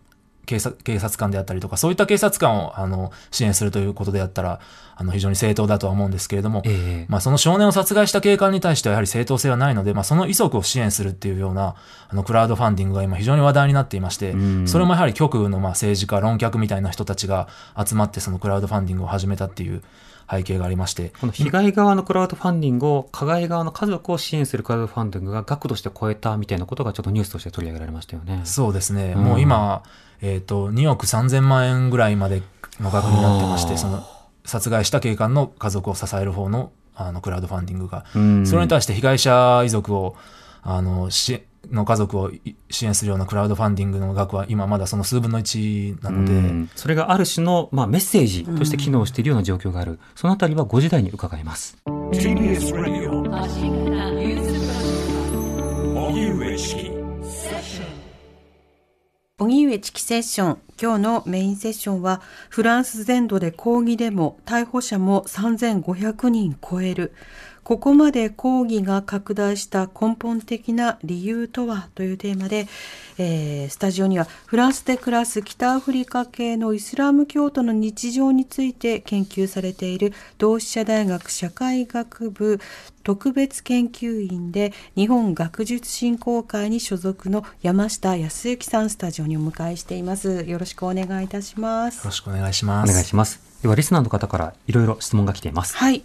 [0.46, 4.60] 警察警察官であったりとかそういった警察官をあの支援するということであったら
[4.96, 11.76] あの非常に正当だとは思うんですけれども、ええまあ、その少年を殺害した警官に対してはやはり正当性はないので、まあ、その遺族を支援するっていうような
[12.10, 19.82] あのクラウドファンディングが今非常に話題になっていまして、うんそれもやはり極右のまあ政治家論客みたいな人たちが集まってそのクラウドファンディングを始めたっていう
[20.30, 28.42] 背景がありましてこの被害側のクラウドファンディングを加害側の家族を支援するクラウドファンディングが額として超えたみたいなことがちょっとニュースとして取り上げられましたよね。
[28.46, 29.84] そうですね、うんもう今、
[30.22, 32.42] えっと2億3000万円ぐらいまで
[32.80, 34.04] の額になってましてその
[34.46, 38.06] 殺害した警官の家族を支える方のあのクラウドファンディングが。
[38.16, 38.46] うん。
[38.46, 40.16] それに対して被害者遺族を、
[40.62, 46.70] あの、し、の家族をい支援するようなクラウドファンディングの額は今まだその数分の1なので、うん。
[46.76, 50.00] それがある種の、まあ、メッセージとして機能しているような状況がある。
[50.16, 51.78] そのあたりは5時台に伺います。
[51.86, 53.22] TBS Radio
[59.42, 60.58] 荻上チキセッション。
[60.80, 64.40] 今日のメインセッションはフランス全土で抗議デモ。
[64.46, 67.12] 逮捕者も3500人超える。
[67.64, 72.68] ここまで抗議が拡大した根本的な理由とはというテーマで、
[73.18, 82.60] えースタジオにはフランスで暮らす北アフリカ系のイスラム教徒の日常について研究されている同志社大学社会学部
[83.04, 92.94] 特別研究員で日本学術振興会に所属の山下康之さんスタジオにお迎えしていますよろしくお願いいたしますよろしくお願いしますお。
[92.94, 93.51] 願いします。
[93.62, 95.78] では、リスナーの方からいろいろ質問が来ています。
[95.78, 96.04] はい、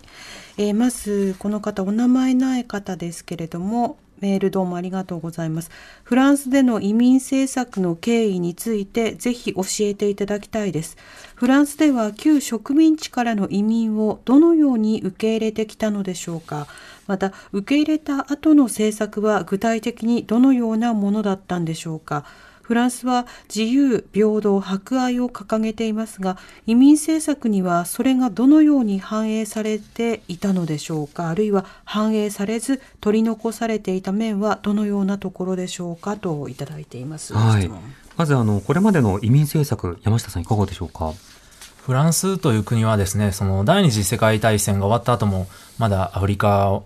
[0.58, 5.70] えーまずこの方お名前ない方ですけれどもメールどうもありがとうございます。
[6.04, 10.96] フランスでの移民政策の経緯についてぜひ教えていただきたいです。
[11.34, 16.66] フランスでは旧植民地からの移民をどのように受け入れてきたのでしょうか。
[17.06, 22.24] また受け入れた後の政策は具体的にどのようなものだったんでしょうか。
[22.66, 36.16] フランスは自由、平等、博愛を掲げていますが、移民政策にはそれがどのように反映されていたのでしょうか、あるいは反映されず取り残されていた面はどのようなところでしょうか？
[36.16, 37.34] といただいています。
[37.34, 37.70] はい。
[38.16, 41.12] まず、あの、これまでの移民政策、山下さんいかがでしょうか？
[41.84, 45.46] フランスという国はですね、その第二次世界大戦が終わった後も、
[45.78, 46.82] まだアフリカ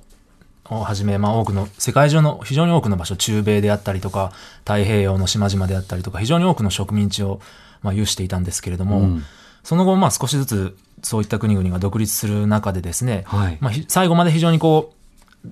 [0.70, 7.40] ををはじめ、まあ多くの、世界中の非常に多くの場所、中米であったりとか、太平洋の島々であったりとか、非常に多くの植民地を、
[7.82, 9.24] まあ、有していたんですけれども、うん
[9.62, 13.58] その後、まあ少しずつそういった国々が独立する中でですね、はい。
[13.60, 14.94] まあ、ひ最後まで非常にこ
[15.44, 15.48] う、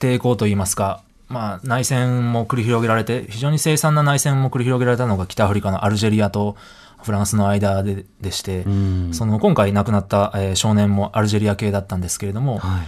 [0.00, 6.56] 抵抗といいますか、まあ、内戦も繰り広げられて、非常に凄惨な内戦も繰り広げられたのが北アフリカのアルジェリアと
[7.02, 12.86] フランスの間ででして、うんその今回亡くなった、えー少年もアルジェリア系だったんですけれども、はい。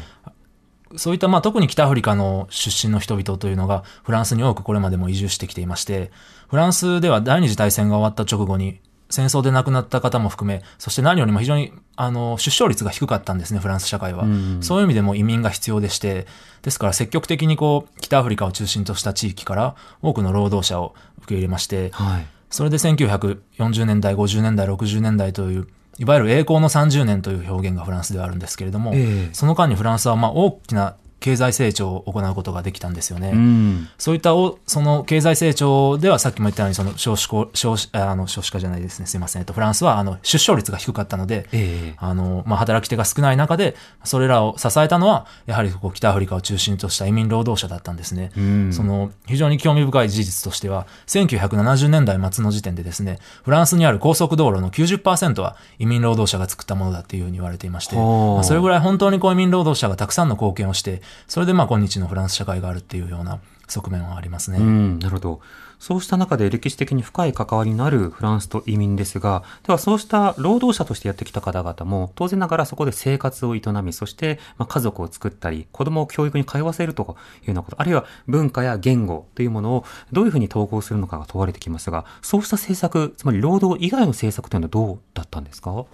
[0.96, 6.10] そういった、まあ、特に北アフリカの出身の人々というのがフランスに多くこれまでも移住してきていまして、
[6.48, 8.80] フランスでは第二次大戦が終わった直後に
[9.10, 14.24] 戦争で亡くなった方も含め、そして何よりも非常にあの出生率が低かったんですね、フランス社会は。
[14.24, 16.26] うんそういう意味でも移民が必要でして、
[16.62, 22.26] ですから積極的にこう北アフリカを中心とした地域から多くの労働者を受け入れまして、はい。
[22.50, 25.66] それで1940年代、50年代、60年代という、
[25.98, 29.34] いわゆる栄光の30年という表現がフランスではあるんですけれども、ええ。
[29.34, 33.30] その間にフランスはまあ大きな経済成長を行うことができたんですよね。
[33.32, 33.88] うん。
[33.96, 48.30] そういったおその経済成長ではさっきも言ったようにその少子化少子あの少子化じゃないですねすいません、えっと、フランスはあの出生率が低かったので、ええあのまあ、働き手が少ない中でそれらを支えたのはやはりこう北アフリカを中心とした移民労働者だったんですね。
[48.36, 64.58] うんその非常に興味深い事実としては1970年代末の時点でですねフランスにある高速道路の90%は移民労働者が作ったものだっていうふうに言われていまして、まあそれぐらい本当にこう移民労働者がたくさんの貢献をしてそれでまあ今日のフランス社会があるっていうような側面はありますね。
[64.58, 65.40] なるほど。
[65.80, 77.16] そうした中で歴史的に深い関わりのあるフランスと移民ですが、ではそうした労働者としてやってきた方々も、当然ながらそこで生活を営み、そしてまあ家族を作ったり、子供を教育に通わせるというよ
[77.48, 85.84] うなこと、あるいは文化や言語というものをどういうふうに統合するのかが問われてきますが、そうした政策、つまり労働以外の政策というのはどうだったんですか？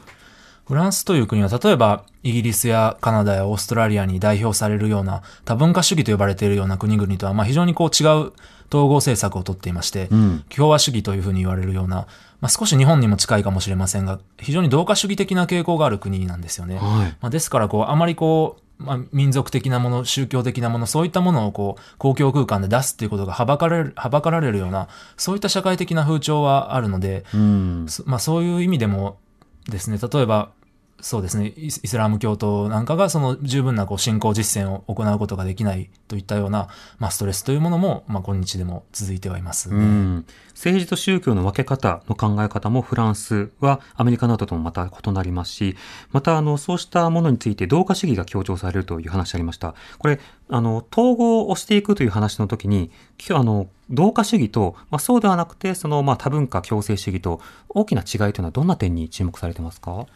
[0.67, 8.33] フランスという国は例えばイギリスやカナダやオーストラリアに代表されるような多文化主義と呼ばれているような国々とはまあ非常にこう違う
[8.71, 12.07] 統合政策をとっていまして、うん、共和主義というふうに言われるような、
[12.41, 16.77] まあ、少し日本にも近いかもしれませんが、非常に同化主義的な傾向がある国なんですよね。
[16.77, 29.19] はい、まあ、ですからこう、あまりこう、まあ、民族的なもの、宗教的なもの、そういったものをこう、公共空間で出すっていうことがはばかられる、はばかられるような、そういった社会的な風潮はあるので、うん、まあそういう意味でも
[29.69, 30.53] ですね、例えば、
[31.03, 31.53] そうですね。
[31.57, 45.77] イスラム教徒なんかがその十分なこう信仰実践を行うことができないといったような、まあ、ストレスというものも、まあ、今日でも続いてはいます、ね、政治と宗教の分け方の考え方もフランスはアメリカなどともまた異なりますし
[46.13, 49.75] またあのそうしたものについて同化主義が強調されるという話ありました。
[49.99, 52.91] これあの統合をしていくという話の時に
[53.31, 60.07] あの同化主義と、まあ、そうではなくてその、まあ、多文化共生主義と大きな違いというのはどんな点に注目されてますか？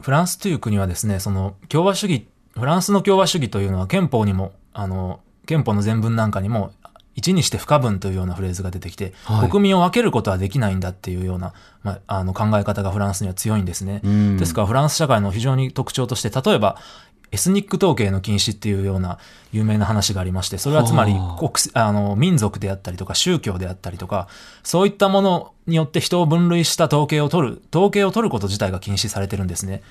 [0.00, 2.26] フランスという国はですね、その共和主義、
[2.58, 6.72] フランスの共和主義というのは憲法にも、あの、憲法の全文なんかにも、
[7.16, 14.00] 一にして不可分というようなフレーズが出てきて、はい、国民を分けることはできないんだっていうような、まあ、あの考え方がフランスには強いんですね。
[14.38, 16.76] ですからフランス社会の非常に特徴として、例えば
[17.32, 19.18] エスニック統計の禁止っていうような
[19.52, 24.28] 有名な話がありまして、それはつまり国あの民族であったりとか宗教であったりとか、
[24.62, 29.82] そういったものによって人を分類した統計を取る、統計を取ること自体が禁止されてるんですね。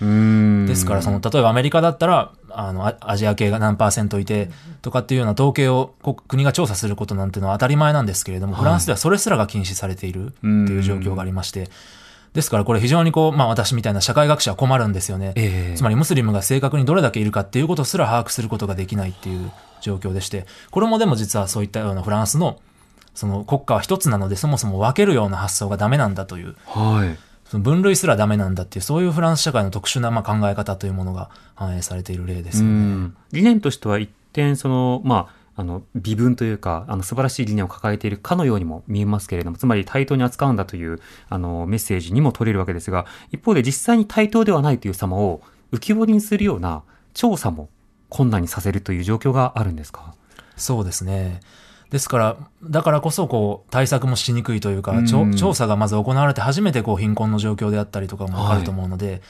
[0.67, 4.49] ですから、その、例えばアメリカだったら、あの、アジア系が何パーセントいて
[4.82, 5.93] とかっていうような統計を
[6.28, 11.69] 国が調査することなんてのは当たり前なんですけれども、フランスではそれすらが禁止されているっていう状況がありまして、
[12.33, 15.33] ですからこれ非常にこう、まあ私みたいな社会学者は困るんですよね。
[15.35, 22.59] えー、つまりムスリムが正確にどれだけいるかっていうことすら把握することができないっていう状況でして、これもでも実はそういったようなフランスの
[23.15, 26.55] その国家は一つなのでそもそも分けるような発想がダメなんだという。
[26.65, 27.17] はい
[27.49, 33.09] その分類すらダメなんだっていう、そういうフランス社会の特殊なまあ考え方というものが反映されている例ですよね。
[33.31, 45.41] 理念としては一点、その、まあ、あの、微分というか、あの、素晴らしい理念を抱えているかのようにも見えますけれども、つまり対等に扱うんだという、あの、メッセージにも取れるわけですが、一方で実際に対等ではないという様を
[45.73, 47.67] 浮き彫りにするような調査も
[48.07, 50.15] 困難にさせるという状況があるんですか？
[50.55, 51.41] そうですね。
[51.91, 54.93] ですから、だからこそ、こう、対策もしにくいというか、
[55.35, 59.21] 調査がまず行われて初めて、こう、貧困の状況であったりとかもわかると思うので、はい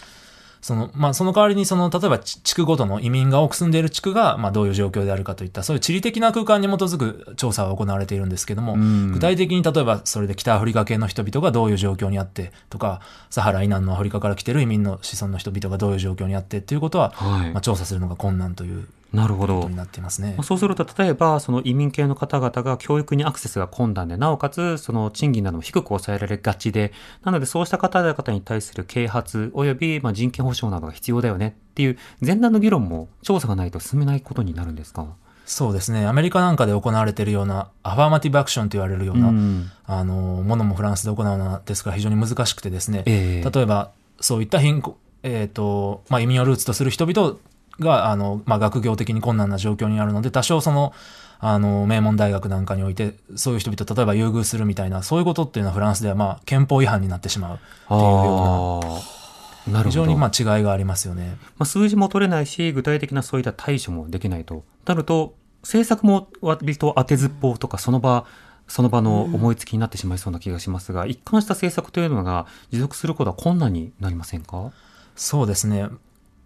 [0.62, 8.76] その、まあ、その代わりに、その、例えば地区ごとの移民が多く住んでいる地区が、まあ、どういう状況であるかといった、そういう地理的な空間に基づく調査が行われているんですけども、
[9.12, 19.68] 具体的に例えば、それで北アフリカ系の人々がどういう状況にあって、とか、サハラ以南のアフリカから来てる移民の子孫の人々がどういう状況にあってっていうことは、はい、まあ、調査するのが困難というなるほど。
[19.68, 20.38] になっていますね。
[20.44, 26.94] そうすると、例えば、その移民系の方々が教育にアクセスが困難で、なおかつ、その賃金なども低く抑えられがちで、
[27.24, 35.08] なので、そうした方々に対する啓発及び、まあ、人権保障などが必要だよねっていう前段の議論も調査がないと進めないことになるんですか？
[35.46, 36.06] そうですね。
[36.06, 43.90] アメリカなんかで行われているような、アファーマティブアクションと言われるような、うん、あの、ものもフランスで行うのですから非常に難しくてですね、えー、例えば、
[44.22, 47.38] そういった貧困、えっ、ー、と、まあ、移民をルーツとする人々
[47.80, 50.94] が、あの、まあ、学業的に困難な状況にあるので、多少その、
[51.40, 58.82] あの、名門大学なんかにおいて、そういう人々、例えば優遇するみたいな、そういうことっていうのはフランスでは、まあ、憲法違反になってしまうっていうよ
[59.68, 61.38] うな、な非常にまあ違いがありますよね。
[61.58, 64.64] まあ、数字も取れないし、具体的なそういった対処もできないと。
[64.86, 68.26] なると、政策も割と当てずっぽうとか、その場、
[68.68, 74.72] その場の思いつきになってしまいそうな気がしますが、一貫した政策というのが持続することは困難になりませんか？
[75.16, 75.88] そうですね。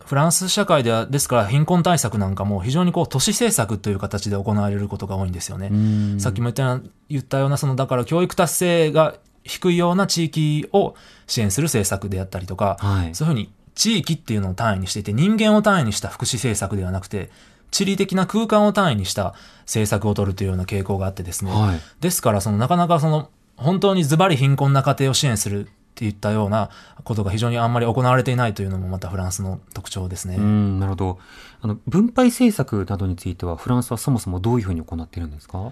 [0.06, 5.72] フランス社会では、ですから貧困対策なんかも非常にこう都市政策という形で行われることが多いんですよね。
[6.20, 10.96] さっきも言ったような、言ったようなその、だから教育達成が低いような地域を
[11.28, 17.30] 支援する政策であったりとか、はい、そういうふうに地域っていうのを単位にしていて、人間を単位にした福祉政策ではなくて、
[17.72, 21.52] 地理的な空間を単位にした政策を取るというような傾向があってですね。
[21.52, 26.72] はい、ですから、そのなかなかその、本当にズバリ貧困な家庭を支援するっていったような
[27.04, 30.38] ことが非常にあんまり行われていないというのもまたフランスの特徴ですね。
[30.38, 31.20] なるほど。
[31.62, 35.72] あの分配政策などについてはフランスはそもそもどういうふうに行っているんですか？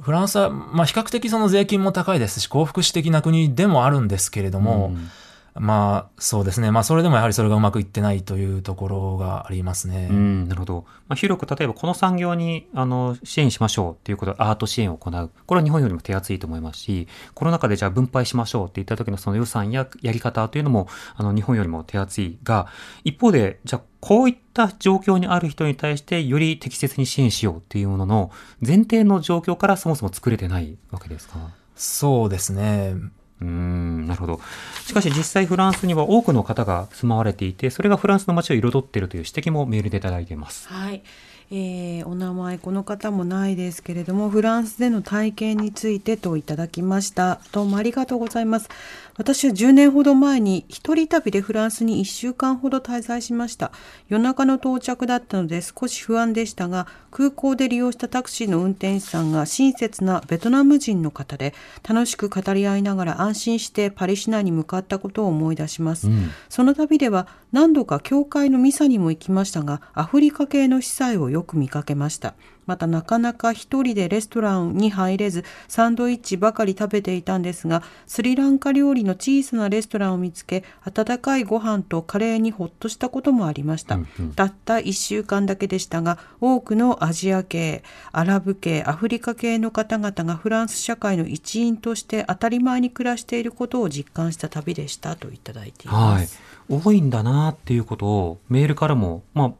[0.00, 4.92] フランスは、まあ、比較的その税金も高いですし、幸福史的な国でもあるんですけれども、
[5.56, 6.72] まあ、そうですね。
[6.72, 10.08] まあ、それでもやはりそれがうまくいってないというところがありますね。
[10.10, 10.84] うん、なるほど。
[11.06, 15.30] まあ、広く例えばこの産業にあの支援しましょうっていうことでアート支援を行う。
[15.46, 22.66] これは日本よりも手厚いと思いますし、コロナ禍でじゃあ分配しましょうって言った時のその予算ややり方というのもあの日本よりも手厚いが、
[23.04, 31.38] 一方で、じゃあこういった状況にある人に対してより適切に支援しようっていうものの前提の状況からそもそも作れてないわけですか？
[31.76, 32.96] そうですね。
[33.44, 34.40] うん、なるほど。
[34.86, 40.68] しかし実際フランスには多くの方が住まわれていて、それがフランスの街を彩っているという指摘もメールでいただいています。
[40.68, 41.02] はい、
[41.50, 47.40] えーお名前この方もないですけれどもフランスでの体験についてといただきました。
[47.52, 48.68] どうもありがとうございます。
[49.16, 53.70] 私は10年ほど前に一人旅でフランスに1週間ほど滞在しました。
[54.08, 61.54] 夜中の到着だったので少し不安でしたが空港で利用したタクシーの運転手さんが親切なベトナム人の方で
[61.88, 66.08] 楽しく語り合いながら安心してパリ市内に向かったことを思い出します、
[66.48, 72.34] その旅では何度か教会のミサにも行きましたがアフリカ系の司祭をよく見かけました
[72.66, 84.00] またなかなか一人でレストランに入れずサンドイッチばかり食べていたんですがスリランカ料理の小さなレストランを見つけ温かいご飯とカレーにほっとしたこともありました、
[84.34, 96.53] たった1週間だけでしたが多くのアジア系アラブ系アフリカ系の方々がフランス社会の一員として当たり前に暮らしていることを実感した旅でしたといただいていまはいす。。
[96.68, 99.52] 多いんだなっていうことをメールからも、まあ、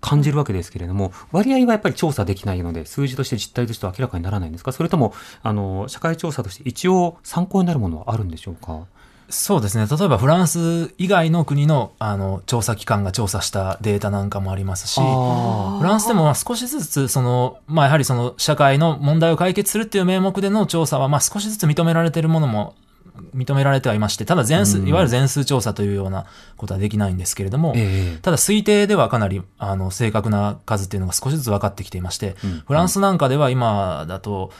[0.00, 4.72] 感じるわけですけれども、割合はやっぱり調査できないので、数字として実態としては明らかにならないんですか？
[4.72, 8.86] それとも、あの、社会調査として一応参考になるものはあるんでしょうか？
[9.28, 9.86] そうですね。
[9.86, 22.74] 例えばフランス以外の国のあの調査機関が調査したデータなんかもありますし、あフランスでもまあ少しずつ、その、まあやはりその社会の問題を解決するっていう名目での調査は、まあ少しずつ認められているものも
[23.34, 24.88] 認められてはいまして、ただ全数、うん。
[24.88, 28.18] いわゆる全数調査というようなことはできないんですけれども、ええ。
[28.22, 32.62] ただ推定ではかなりあの正確な数っていうのが少しずつ分かってきていまして、うん。
[32.66, 34.50] フランスなんかでは今だと、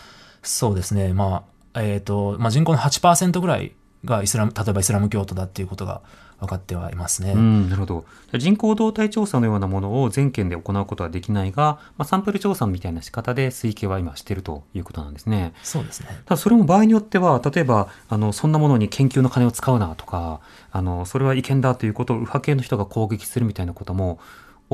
[0.42, 1.44] そうですね、ま
[1.74, 3.72] あ、えっ、と、まあ人口の8%ぐらい
[4.04, 6.00] がイスラム、例えばイスラム教徒だっていうことが
[6.40, 7.32] 分かってはいますね。
[7.32, 8.04] うん、なるほど。
[8.38, 15.52] 人口動態調査のようなものを全県で行うことはできないが、まあ、サンプル調査みたいな仕方で推計は今しているということなんですね。
[15.62, 16.08] そうですね。
[16.24, 20.40] ただそれも場合によっては、例えば、あの、そんなものに研究の金を使うなとか、
[20.72, 24.18] あの、それは違憲だということを右派系の人が攻撃するみたいなことも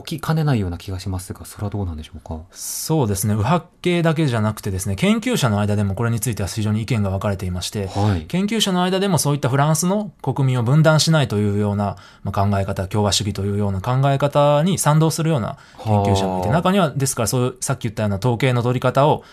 [0.05, 2.43] 起きかねないような気がしますが、それはどうなんでしょうか？
[2.51, 3.33] そうですね。
[3.33, 8.27] 右派系だけじゃなくてですね、研究者の間でもこれについては非常に意見が分かれていまして、はい。
[8.27, 19.25] 研究者の間でもそういったフランスの国民を分断しないというようなまあ考え方、共和主義というような考え方に賛同するような研究者もいて、はあ中にはですからそういうさっき言ったような統計の取り方を、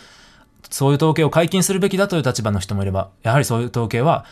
[0.70, 4.24] そういう統計を解禁するべきだという立場の人もいれば、やはりそういう統計は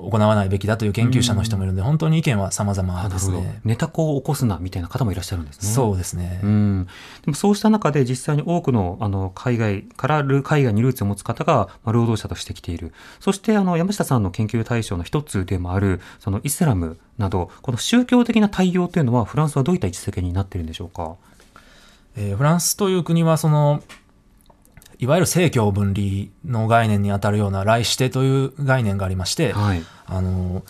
[0.00, 3.60] 行わないべきだという研究者の人もいるので、本当に意見は様々ですね。。
[3.64, 5.68] ネタコを起こすなみたいな方もいらっしゃるんですね。
[5.68, 6.40] そうですね。
[6.42, 6.88] うん、
[7.24, 12.92] でもそうした中で実際に多くのあの海外からル海外にルーツを持つ方が、まあ、労働者としてきている。
[13.20, 21.16] そしてあの山下さんの研究対象の一つでもあるそのイスラムなど、この宗教的な対応というのはフランスはどういった位置づけになっているんでしょうか？
[22.16, 23.82] えーフランスという国はその
[25.00, 29.82] いわゆる政教分離の概念にあたるような来指定という概念がありまして、はい。
[30.06, 30.62] あの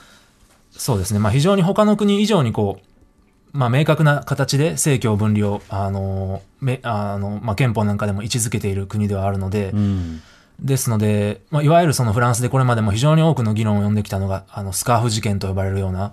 [0.70, 2.80] そうですね、まあ、非常に他の国以上にこ
[3.52, 10.22] う、まあ、明確な形で政教分離をあのめあの、まあ、憲法なんかでも位置づけている国ではあるので、うん。
[10.60, 16.12] ですので、まあ、いわゆるそのフランスでこれまでも非常に多くの議論を呼んできたのがあのスカーフ事件と呼ばれるような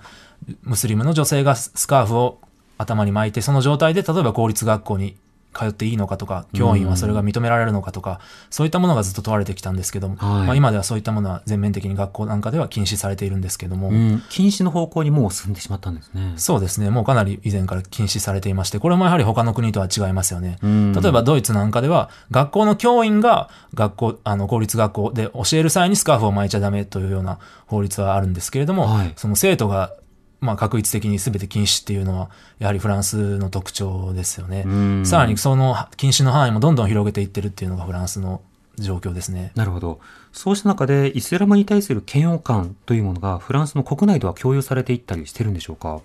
[0.63, 2.39] ムスリムの女性がススカーフを
[2.77, 5.17] 頭に巻いてその状態で例えば公立学校に
[5.53, 8.19] 通っていいのかとか教員はそれが認められるのかとか、
[8.49, 10.47] そういったものがずっと問われてきたんですけども、はい。
[10.47, 16.33] まあ、今ではそういったものは全面的に学校なんかでは禁止されているんですけども、うん、禁止の方向にもう進んでしまったんですね。
[16.37, 16.89] そうですね。
[16.89, 20.57] もうかなり以前から禁止されていましてこれもやはり他の国とは違いますよね。
[20.61, 20.93] うん。
[20.93, 29.13] 例えばドイツなんかでは学校の教員が学校あの公立学校で教える際にスカーフを巻いちゃダメというような法律はあるんですけれども、はい。
[29.15, 29.93] その生徒が
[30.39, 32.29] まあ確一的に全て禁止っていうのは
[32.59, 34.63] やはりフランスの特徴ですよね。
[34.65, 38.41] うんさらにその禁止の範囲もどんどん広げていってるっていうのがフランスの
[38.77, 39.51] 状況ですね。
[39.55, 39.99] なるほど。
[40.31, 46.01] そうした中で、イスラムに対する嫌悪感というものがフランスの国内では共有されていったりしてるんでしょうか？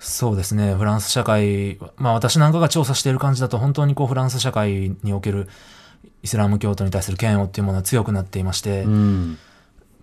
[0.00, 0.74] そうですね。
[0.74, 5.48] フランス社会、まあ私なんかが調査している感じだと本当にこうフランス社会における
[6.24, 9.38] イスラム教徒に対する嫌悪っていうものは強くなっていまして、うん。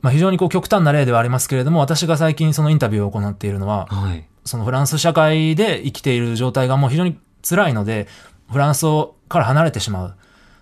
[0.04, 4.28] まあ非常にこう極端な例ではありますけれども、私が最近そのインタビューを行っているのは、はい。
[4.46, 8.08] そのフランス社会で生きている状態がもう非常に辛いので、
[8.52, 10.16] フランスをから離れてしまう。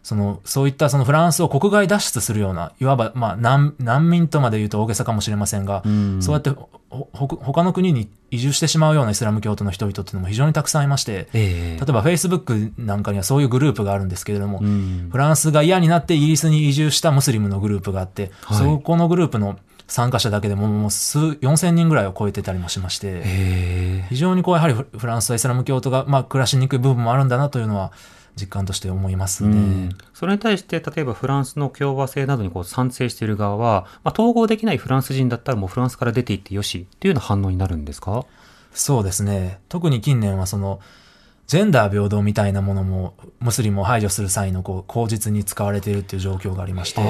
[0.03, 6.21] その、そういったそのフランスを国外脱出するような、いわば、まあ難、難民とまで言うと大げさかもしれませんが、うん。
[6.21, 11.79] そうやってほほ他の国に移住してしまうようなイスラム教徒の人々っていうのも非常にたくさんいまして、ええ。
[11.79, 15.09] 例えば Facebook なんかにはそういうグループがあるんですけれども、うん。
[15.11, 18.57] フランスが嫌になってイギリスに移住したムスリムのグループがあって、はい。
[18.57, 27.91] そこのグループの参加者だけでももう数4000人ぐらいを超えてたりもしまして、非常にこうやはりフフランスはイスラム教徒が、まあ、暮らしにくい部分もあるんだなというのは
[28.39, 29.49] 実感として思いますね。
[29.49, 38.25] うんそれに対して、例えばフランスの共和制などにこう賛成している側は、まあ、統合できないフランス人だったらもうフランスから出ていってよしっていうような反応になるんですか？
[38.73, 39.59] そうですね。
[39.67, 40.79] 特に近年はその、
[41.51, 47.01] ジェンダー平等みたいなものも、ムスリムを排除する際のこう口実に使われているっていう状況がありまして、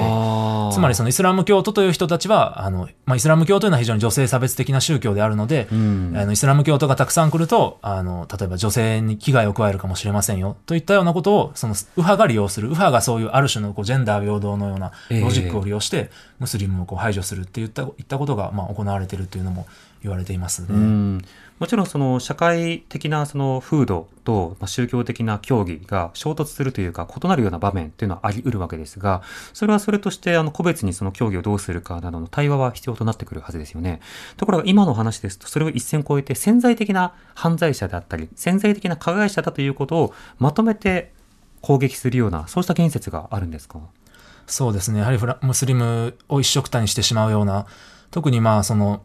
[0.74, 6.12] つまりそのイスラム教徒という人たちは、あの、まあ、イスラム教というのは非常に女性差別的な宗教であるので、うん。
[6.16, 19.68] あのイスラム教徒がたくさん来ると、あの、例えば女性に危害を加えるかもしれませんよ、といったようなことを、その、右派が利用する、右派がそういうある種のこうジェンダー平等のようなロジックを利用して、ムスリムをこう排除するっていった、いったことが、まあ、行われているというのも
[20.02, 21.22] 言われていますね。
[21.62, 34.00] もちろんその社会的なその風土と宗教的な教義が衝突するというか異なるような場面っていうのはあり得るわけですが、それはそれとしてあの個別にその教義をどうするかなどの対話は必要となってくるはずですよね。
[34.38, 41.12] ところが今の話ですとそれを一線越えて潜在的な犯罪者であったり、潜在的な加害者だということをまとめて
[41.60, 43.78] 攻撃するような、そうした言説があるんですか？
[44.48, 44.98] そうですね。
[44.98, 47.66] やはりフラムスリムを一緒くたにしてしまうような、
[48.10, 49.04] 特にまあその、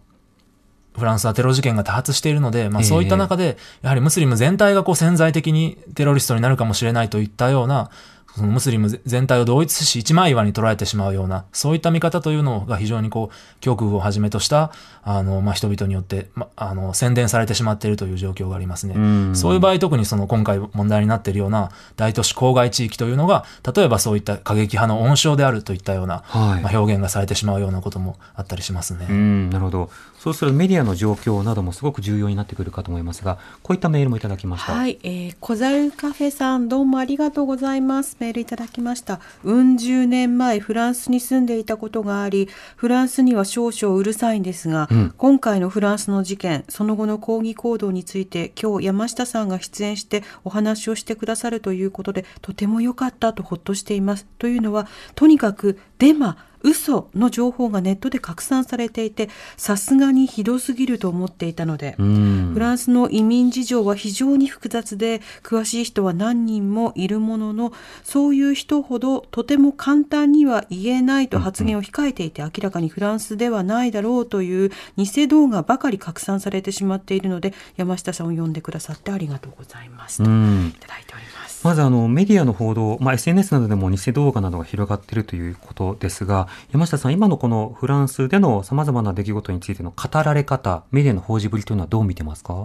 [0.97, 2.87] フランスはテロ事件が多発しているので、まあええ。
[2.87, 7.89] そういった中で、やはりムスリム全体がこう潜在的にテロリストになるかもしれないといったような、
[8.38, 14.71] そのムスリム全体を同一視し一枚岩に捉えてしまうような、そういった見方というのが非常にこう、極右をはじめとした、
[15.01, 18.93] あの、まあ人々によって、まあの、宣伝されてしまっているという状況がありますね。
[18.95, 23.43] んそういう場合、特にその今回問題になっているような大都市郊外地域というのが、
[23.75, 29.07] 例えばそういった過激派の温床であるといったような、はいまあ、表現がされてしまうようなこともあったりしますね。
[29.09, 29.89] うん、なるほど。
[30.19, 34.73] そうするとメディアの状況などもすごく重要になってくるかと思いますが、こういったメールもいただきました。
[34.73, 38.17] はい、えー、小猿カフェさんどうもありがとうございます。
[38.28, 39.21] メールいただきました。
[39.45, 54.25] うん十年前フランスに住んでいたことがあり、フランスには少々うるさいんですが、うん今回のフランスの事件、その後の抗議行動について今日山下さんが出演してお話をしてくださるということで、とても良かったとほっとしています。
[54.38, 56.38] というのは、とにかくデマ、
[56.68, 62.51] 嘘の情報がネットで拡散されていて、さすがにひどすぎると思っていたので、うん。
[62.53, 67.72] フランスの移民事情は非常に複雑で詳しい人は何人もいるものの
[68.03, 80.74] そういう人ほどとても簡単には言えないと発言を控えていて明らかにフランスではないだろうという偽動画ばかり拡散されてしまっているので山下さんを呼んでくださってありがとうございますというん。
[80.80, 81.36] ただいております。
[81.68, 92.63] まずあのメディアの報道、まあ、SNS などでも偽動画などが広がっているということですが、山下さん、今のこのフランスでの様々な出来事についての語られ方、メディアの報じぶりというのはどう見てますか？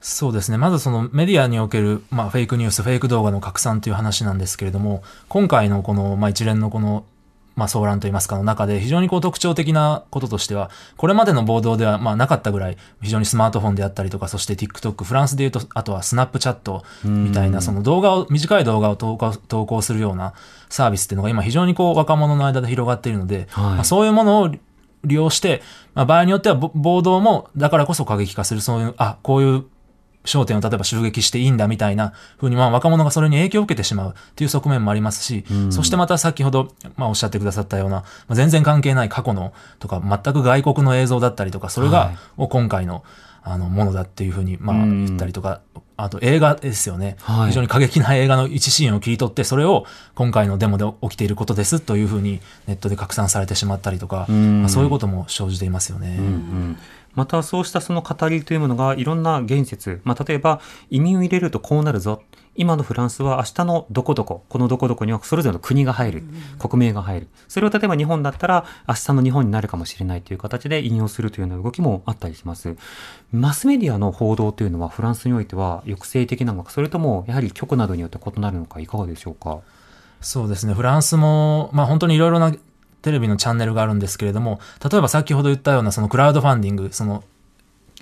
[0.00, 0.58] そうですね。
[0.58, 7.04] まずそのメディアにおける、まあ、フェイクニュース、フェイク動画の拡散という話なんですけれども、今回のこの、まあ、一連のこの、
[7.54, 20.34] まあ、騒乱といいますかの中で非常にこう特徴的なこととしては、これまでの報道ではまあなかったぐらい、非常にスマートフォンであったりとか、そして TikTok、フランスで言うと、あとはスナップチャットみたいな、その動画を、短い動画を投稿投稿するような
[20.68, 23.64] サービスっていうのが今非常にこう若者の間で広がっているので、はい。
[23.64, 24.54] まあ、そういうものを
[25.04, 25.62] 利用して、
[25.94, 29.64] まあ、場合によってはぼ暴動もだからこそ過激化する、そういう、あ、こういう
[30.24, 42.16] 焦点を例えば襲撃していいんだみたいな風に、まあ若者がそれに影響を受けてしまうっていう側面もありますし、そしてまた先ほど、まあおっしゃってくださったような、まあ、全然関係ない過去のとか、全く外国の映像だったりとか、それが、はい。
[42.36, 43.04] を今回の、
[43.42, 45.06] あの、ものだっていうふうに、まあうん。
[45.06, 45.60] 言ったりとか、
[45.96, 47.48] あと映画ですよね、はい。
[47.48, 54.62] 非常に過激な映画の一シーンを切り取って、それを今回のデモで起きていることですというふうにネットで拡散されてしまったりとか、うん。
[54.62, 56.16] まあ、そういうことも生じていますよね。
[56.18, 56.78] うんうん
[57.14, 60.60] またそうしたその語りというものがいろんな言説、まあ、例えば
[60.90, 62.22] 移民を入れるとこうなるぞ。
[62.54, 66.22] 今のフランスは明日のどこどここのどこどこにはそれぞれの国が入る。
[66.58, 67.28] 国名が入る。
[67.48, 72.76] それを例えば日本だったら明日の日本になるかもしれないという形で引用するというような動きもあったりします。
[73.32, 79.60] マスメディアの報道というのはフランスにおいては抑制的なのかそれともやはり局などによって異なるのかいかがでしょうか？
[80.20, 80.74] そうですね。
[80.74, 82.54] フランスも、まあ本当にいろいろな
[83.02, 87.24] テレビのチャンネルがあるんですけれども、例えば先ほど言ったようなそのクラウドファンディング、その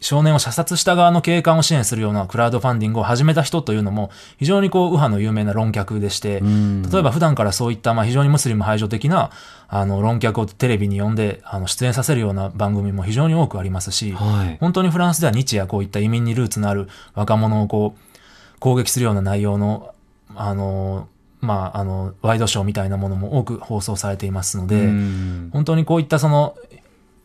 [0.01, 9.31] 少年を射殺した側の警官を支援するようなクラウドファンディングを始めた人というのも非常にこう右派の有名な論客でして、例えば普段からそういったまあ非常にムスリム排除的な
[9.69, 14.57] あの論客をテレビに呼んであの出演させるような番組も非常に多くありますし、はい。
[14.59, 19.95] 本当にフランスでは日夜こういった移民にルーツのある若者をこう攻撃するような内容の、
[20.35, 21.09] あの、
[21.41, 25.51] まあ、あの、ワイドショーみたいなものも多く放送されていますので、うん。
[25.53, 26.57] 本当にこういったその、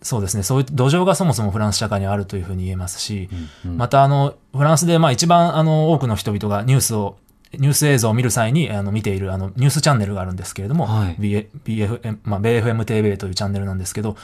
[0.02, 3.28] そうですね、そういう土壌がそもそもフランス社会にあるというふうに言えますし、
[3.66, 7.18] うんまたあの、フランスでまあ一番あの多くの人々がニュースを、
[7.54, 11.16] ニュース映像を見る際にあの見ているあのニュースチャンネルがあるんですけれども、はい。
[11.18, 14.16] BFM、まあ、BFM-TV というチャンネルなんですけど、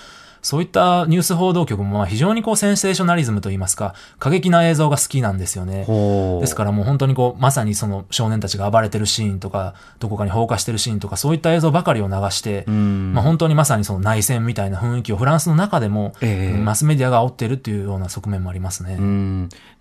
[0.42, 5.86] そういったニュース報道局もまあ非常にこうセンセーショナリズムといいますか、過激な映像が好きなんですよね。
[6.40, 18.98] ですからもう本当にこう、まさにその少年たちが暴れてるシーンとか、どこかに放火してるシーンとか、そういった映像ばかりを流して、うんまあ本当にまさにその内戦みたいな雰囲気をフランスの中でも、ええマスメディアが煽ってるっていうような側面もありますね。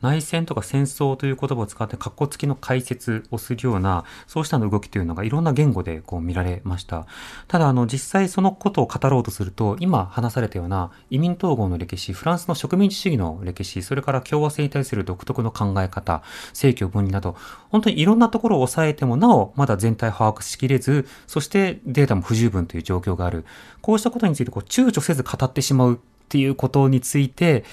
[0.00, 7.06] 内戦とか戦争という言葉を使って括弧付きの解説をするようなそうした動きというのがいろんな言語でこう見られました。
[7.48, 17.36] ただあの実際そのことを語ろうとすると今話されたような移民統合の歴史フランスの植民地主義の歴史それから共和制に対する独特の考え方政教分離など
[17.70, 23.44] 本当にいろんなところを抑えてもなおまだ全体把握しきれずそしてデータも不十分という状況がある。
[23.80, 25.98] こうしたことについてこう躊躇せず語ってしまうっ
[26.28, 27.64] ていうことについて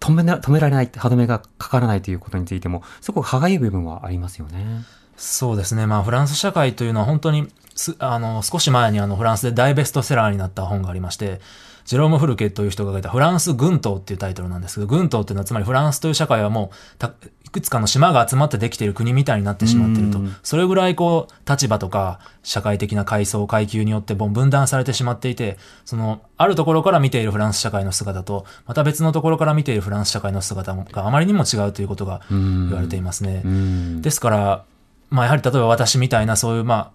[0.00, 4.84] 止めな止められない、歯止めがかからないということについても、すごく歯がゆい部分はありますよね。
[5.16, 5.86] そうですね。
[5.86, 11.40] まあフランス社会というのは本当にす、あの、少し前にあのフランスで大ベストセラーになった本がありまして、
[11.86, 17.14] ジェローム・フルケという人が書いたフランス群島っていうタイトルなんですけど、群島っていうのはつまりフランスという社会はもうた
[17.44, 20.36] いくつかの島が集まってできている国みたいになってしまっているとうん。
[20.42, 33.42] それぐらいこう立場とか社会的な階層、階級によって分断されてしまっていて、そのあるところから見ているフランス社会の姿と、また別のところから見ているフランス社会の姿があまりにも違うということが言われていますね。
[33.44, 34.64] うんですから、
[35.10, 36.90] まあ、やはり例えば私みたいなそういう、まあ、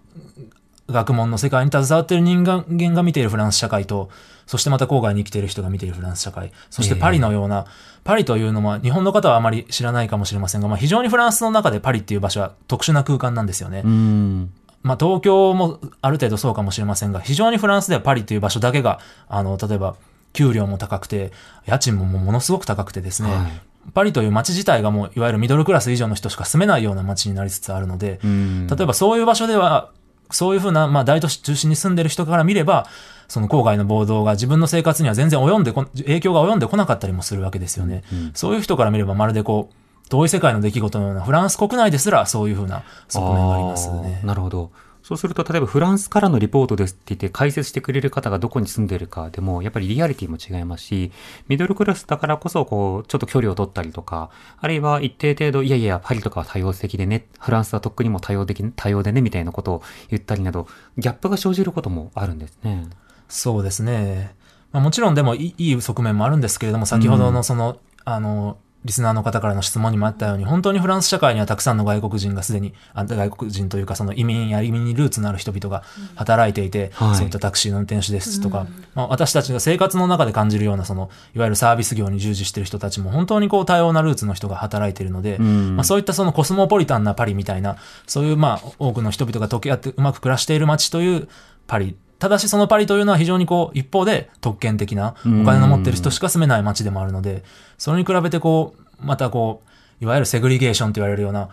[0.92, 4.10] 学問の世界に携わっている人間が見ているフランス社会と、
[4.46, 7.66] そしてまた郊外に生きている人が見ているフランス社会、そしてパリのような、
[8.04, 13.82] パリというのは日本の方はあまり知らないかもしれませんが、まあ、非常にフランスの中でパリっていう場所は特殊な空間なんですよね。
[13.84, 14.52] うん。
[14.82, 19.96] まあ、東京もある程度そうかもしれませんが、非常にフランスではパリという場所だけが、あの、例えば、
[20.32, 21.30] 給料も高くて、
[21.66, 23.52] 家賃もものすごく高くてですね、はい
[23.94, 29.90] パリという街自体がもういわゆるミドルクラス以上の人しか住めないような街になりつつあるので、うん例えばそういう場所では、
[30.34, 32.86] そういうふうな、まあ、大都市中心に住んでる人から見れば、
[33.28, 38.02] その郊外の暴動が自分の生活には全然及んでこ、影響が及んでこなかったりもするわけですよね。
[38.34, 44.20] そういう人から見ればまるでこう、遠い世界の出来事のような、フランス国内ですらそういうふうな側面がありますね。
[44.24, 44.70] なるほど。
[45.02, 51.10] そうすると、例えばフランスからのリポートですって言って解説してくれる方がどこに住んでるかでも、やっぱりリアリティも違いますし、
[51.48, 54.30] ミドルクラスだからこそ、こう、ちょっと距離を取ったりとか、
[54.60, 62.86] あるいは一定程度、いやいや、パリとかは多様的でね、フランスはとっくにも多様的、多様でね、みたいなことを言ったりなど、ギャップが生じることもあるんですね。
[63.28, 64.34] そうですね。
[64.70, 75.84] まあ、もちろんでもいい側面もあるんですけれども、先ほどのその、あの、リスナーの方からの質問にもあったように、本当にフランス社会にはたくさんの外国人がすでに、あ外国人というかその移民や移民にルーツのある人々が
[76.16, 77.16] 働いていて、はい。
[77.16, 85.76] そういったタクシーの運転手ですとか、まあ、私たちが生活の中で感じるようなその、いわゆるサービス業に従事している人たちも本当にこう多様なルーツの人が働いているので、ん。
[85.76, 87.76] まあ、そういったそのコスモポリタンなパリみたいな、
[88.06, 91.28] そういうまあ多くの人々が溶け合ってうまく暮らしている街という
[91.66, 91.96] パリ。
[92.22, 97.42] ただしそのパリというのは非常にこう一方で特権的なお金の持ってる人しか住めない街でもあるので、
[97.78, 99.64] それに比べてこう、またこ
[100.00, 101.48] う、いわゆるセグリゲーションと言われるような、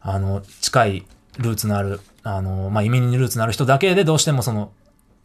[0.00, 1.06] あの、近い
[1.36, 4.72] ルーツのある、あの、まあ、移民にルーツのある人だけでどうしてもその、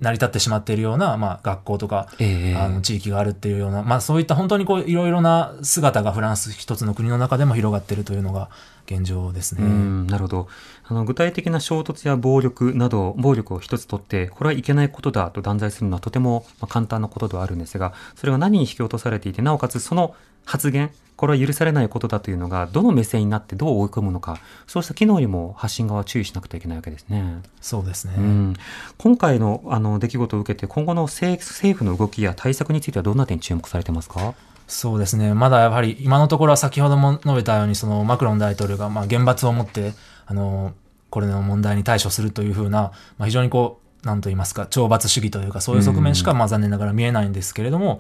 [0.02, 2.56] 成り立ってしまっているような、まあ、学校とか、ええ。
[2.58, 8.50] あの地域があるっていうような、まあ、そういった本当にこういろいろな姿がフランス一つの国の中でも広がっているというのが
[8.90, 9.64] 現状ですね。
[9.64, 10.48] うん、なるほど。
[10.86, 20.16] あの、具体的な衝突や暴力など、暴力を一つとって、これはいけないことだと断罪するのはとてもまあ簡単なことではあるんですが、それが何に引き落とされていて、なおかつその
[20.46, 27.42] 発言、これは許されないことだというのが、どの目線になってどう追い込むのか、そうした機能にも発信側は注意しなくてはいけないわけですね。
[27.60, 28.14] そうですね。
[28.18, 28.54] うん、
[28.98, 34.34] 今回のあの出来事を受けて、今後の政政府の動きや対策についてはどんな点に注目されてますか？
[34.70, 35.34] そうですね。
[35.34, 39.94] まだやはり今のところは先ほども述べたように、そのマクロン大統領がまあ厳罰をもって、
[40.28, 40.74] あの、
[41.10, 48.00] これの問題に対処するというふうな、まあ、非常にこう、なんと言いますか、懲罰主義というか、そういう側面しかまあ残念ながら見えないんですけれども、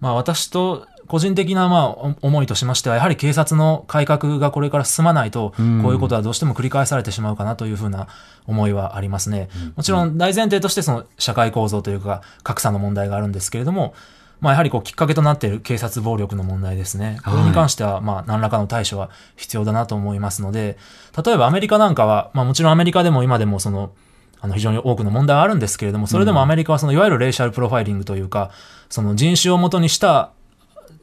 [0.00, 8.08] まあ私と個人的なまあお思いとしましては、やはり警察の改革がこれから進まないと、こういうことはどうしても繰り返されてしまうかなというふうな
[8.46, 9.48] 思いはありますね。
[9.74, 13.94] もちろん大前提としてその社会構造というか、格差の問題があるんですけれども、
[14.40, 17.20] まあやはりこうきっかけとなっている警察暴力の問題ですね。
[17.24, 20.78] これに関してはまあ何らかの対処は必要だなと思いますので、
[21.24, 23.92] 例えばアメリカなんかは、まあもちろんアメリカでも今でもその、
[24.40, 28.50] あの非常に多くの問題はあるんですけれども、それでもアメリカはそのいわゆるレーシャルプロファイリングというか、
[28.88, 30.32] その人種をもとにした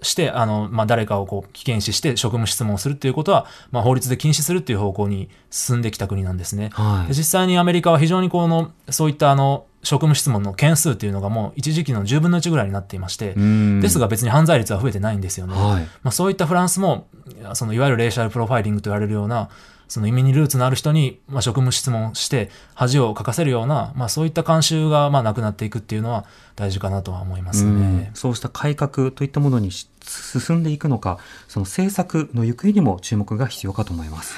[0.02, 6.70] して、あの、まあ、誰かをこう、危険視して職務質問をするっていうことは、まあ、法律で禁止するっていう方向に進んできた国なんですね。
[6.74, 15.54] はいで実際にアメリカは非常にこの、そういったあの、職務質問の件数っていうのがもう一時期の10分の1ぐらいになっていまして、うんですが別に犯罪率は増えてないんですよね。
[15.54, 17.08] はいまあ、そういったフランスも、
[17.54, 19.50] そのいわゆるレーシャルプロファイリングと言われるような、
[19.88, 26.26] その移民にルーツのある人に、まあ、職務質問して恥をかかせるような、まあ、そういった慣習がまあなくなっていくっていうのは
[26.58, 28.12] 大事かなとは思いますうんね。
[28.14, 34.36] そうした改革といったものにし進んでいくのか、その政策の行方にも注目が必要かと思います。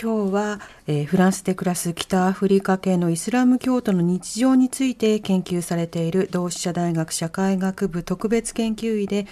[0.00, 9.26] 今日は、えーフランスで暮らす北アフリカ系のイスラム教徒の日常について研究されている同志社大学社会学部特別研究員で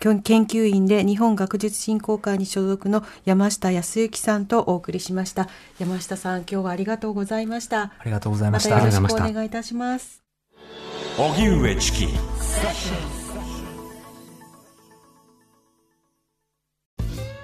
[0.00, 5.48] 研究員で日本学術振興会に所属の山下康之さんとお送りしました。
[5.78, 7.82] 山下さん今日はありがとうございました。
[7.98, 8.70] ありがとうございました。
[8.70, 10.22] またよろしくおありがとうございました願いいたします。
[11.18, 13.25] 荻上チキ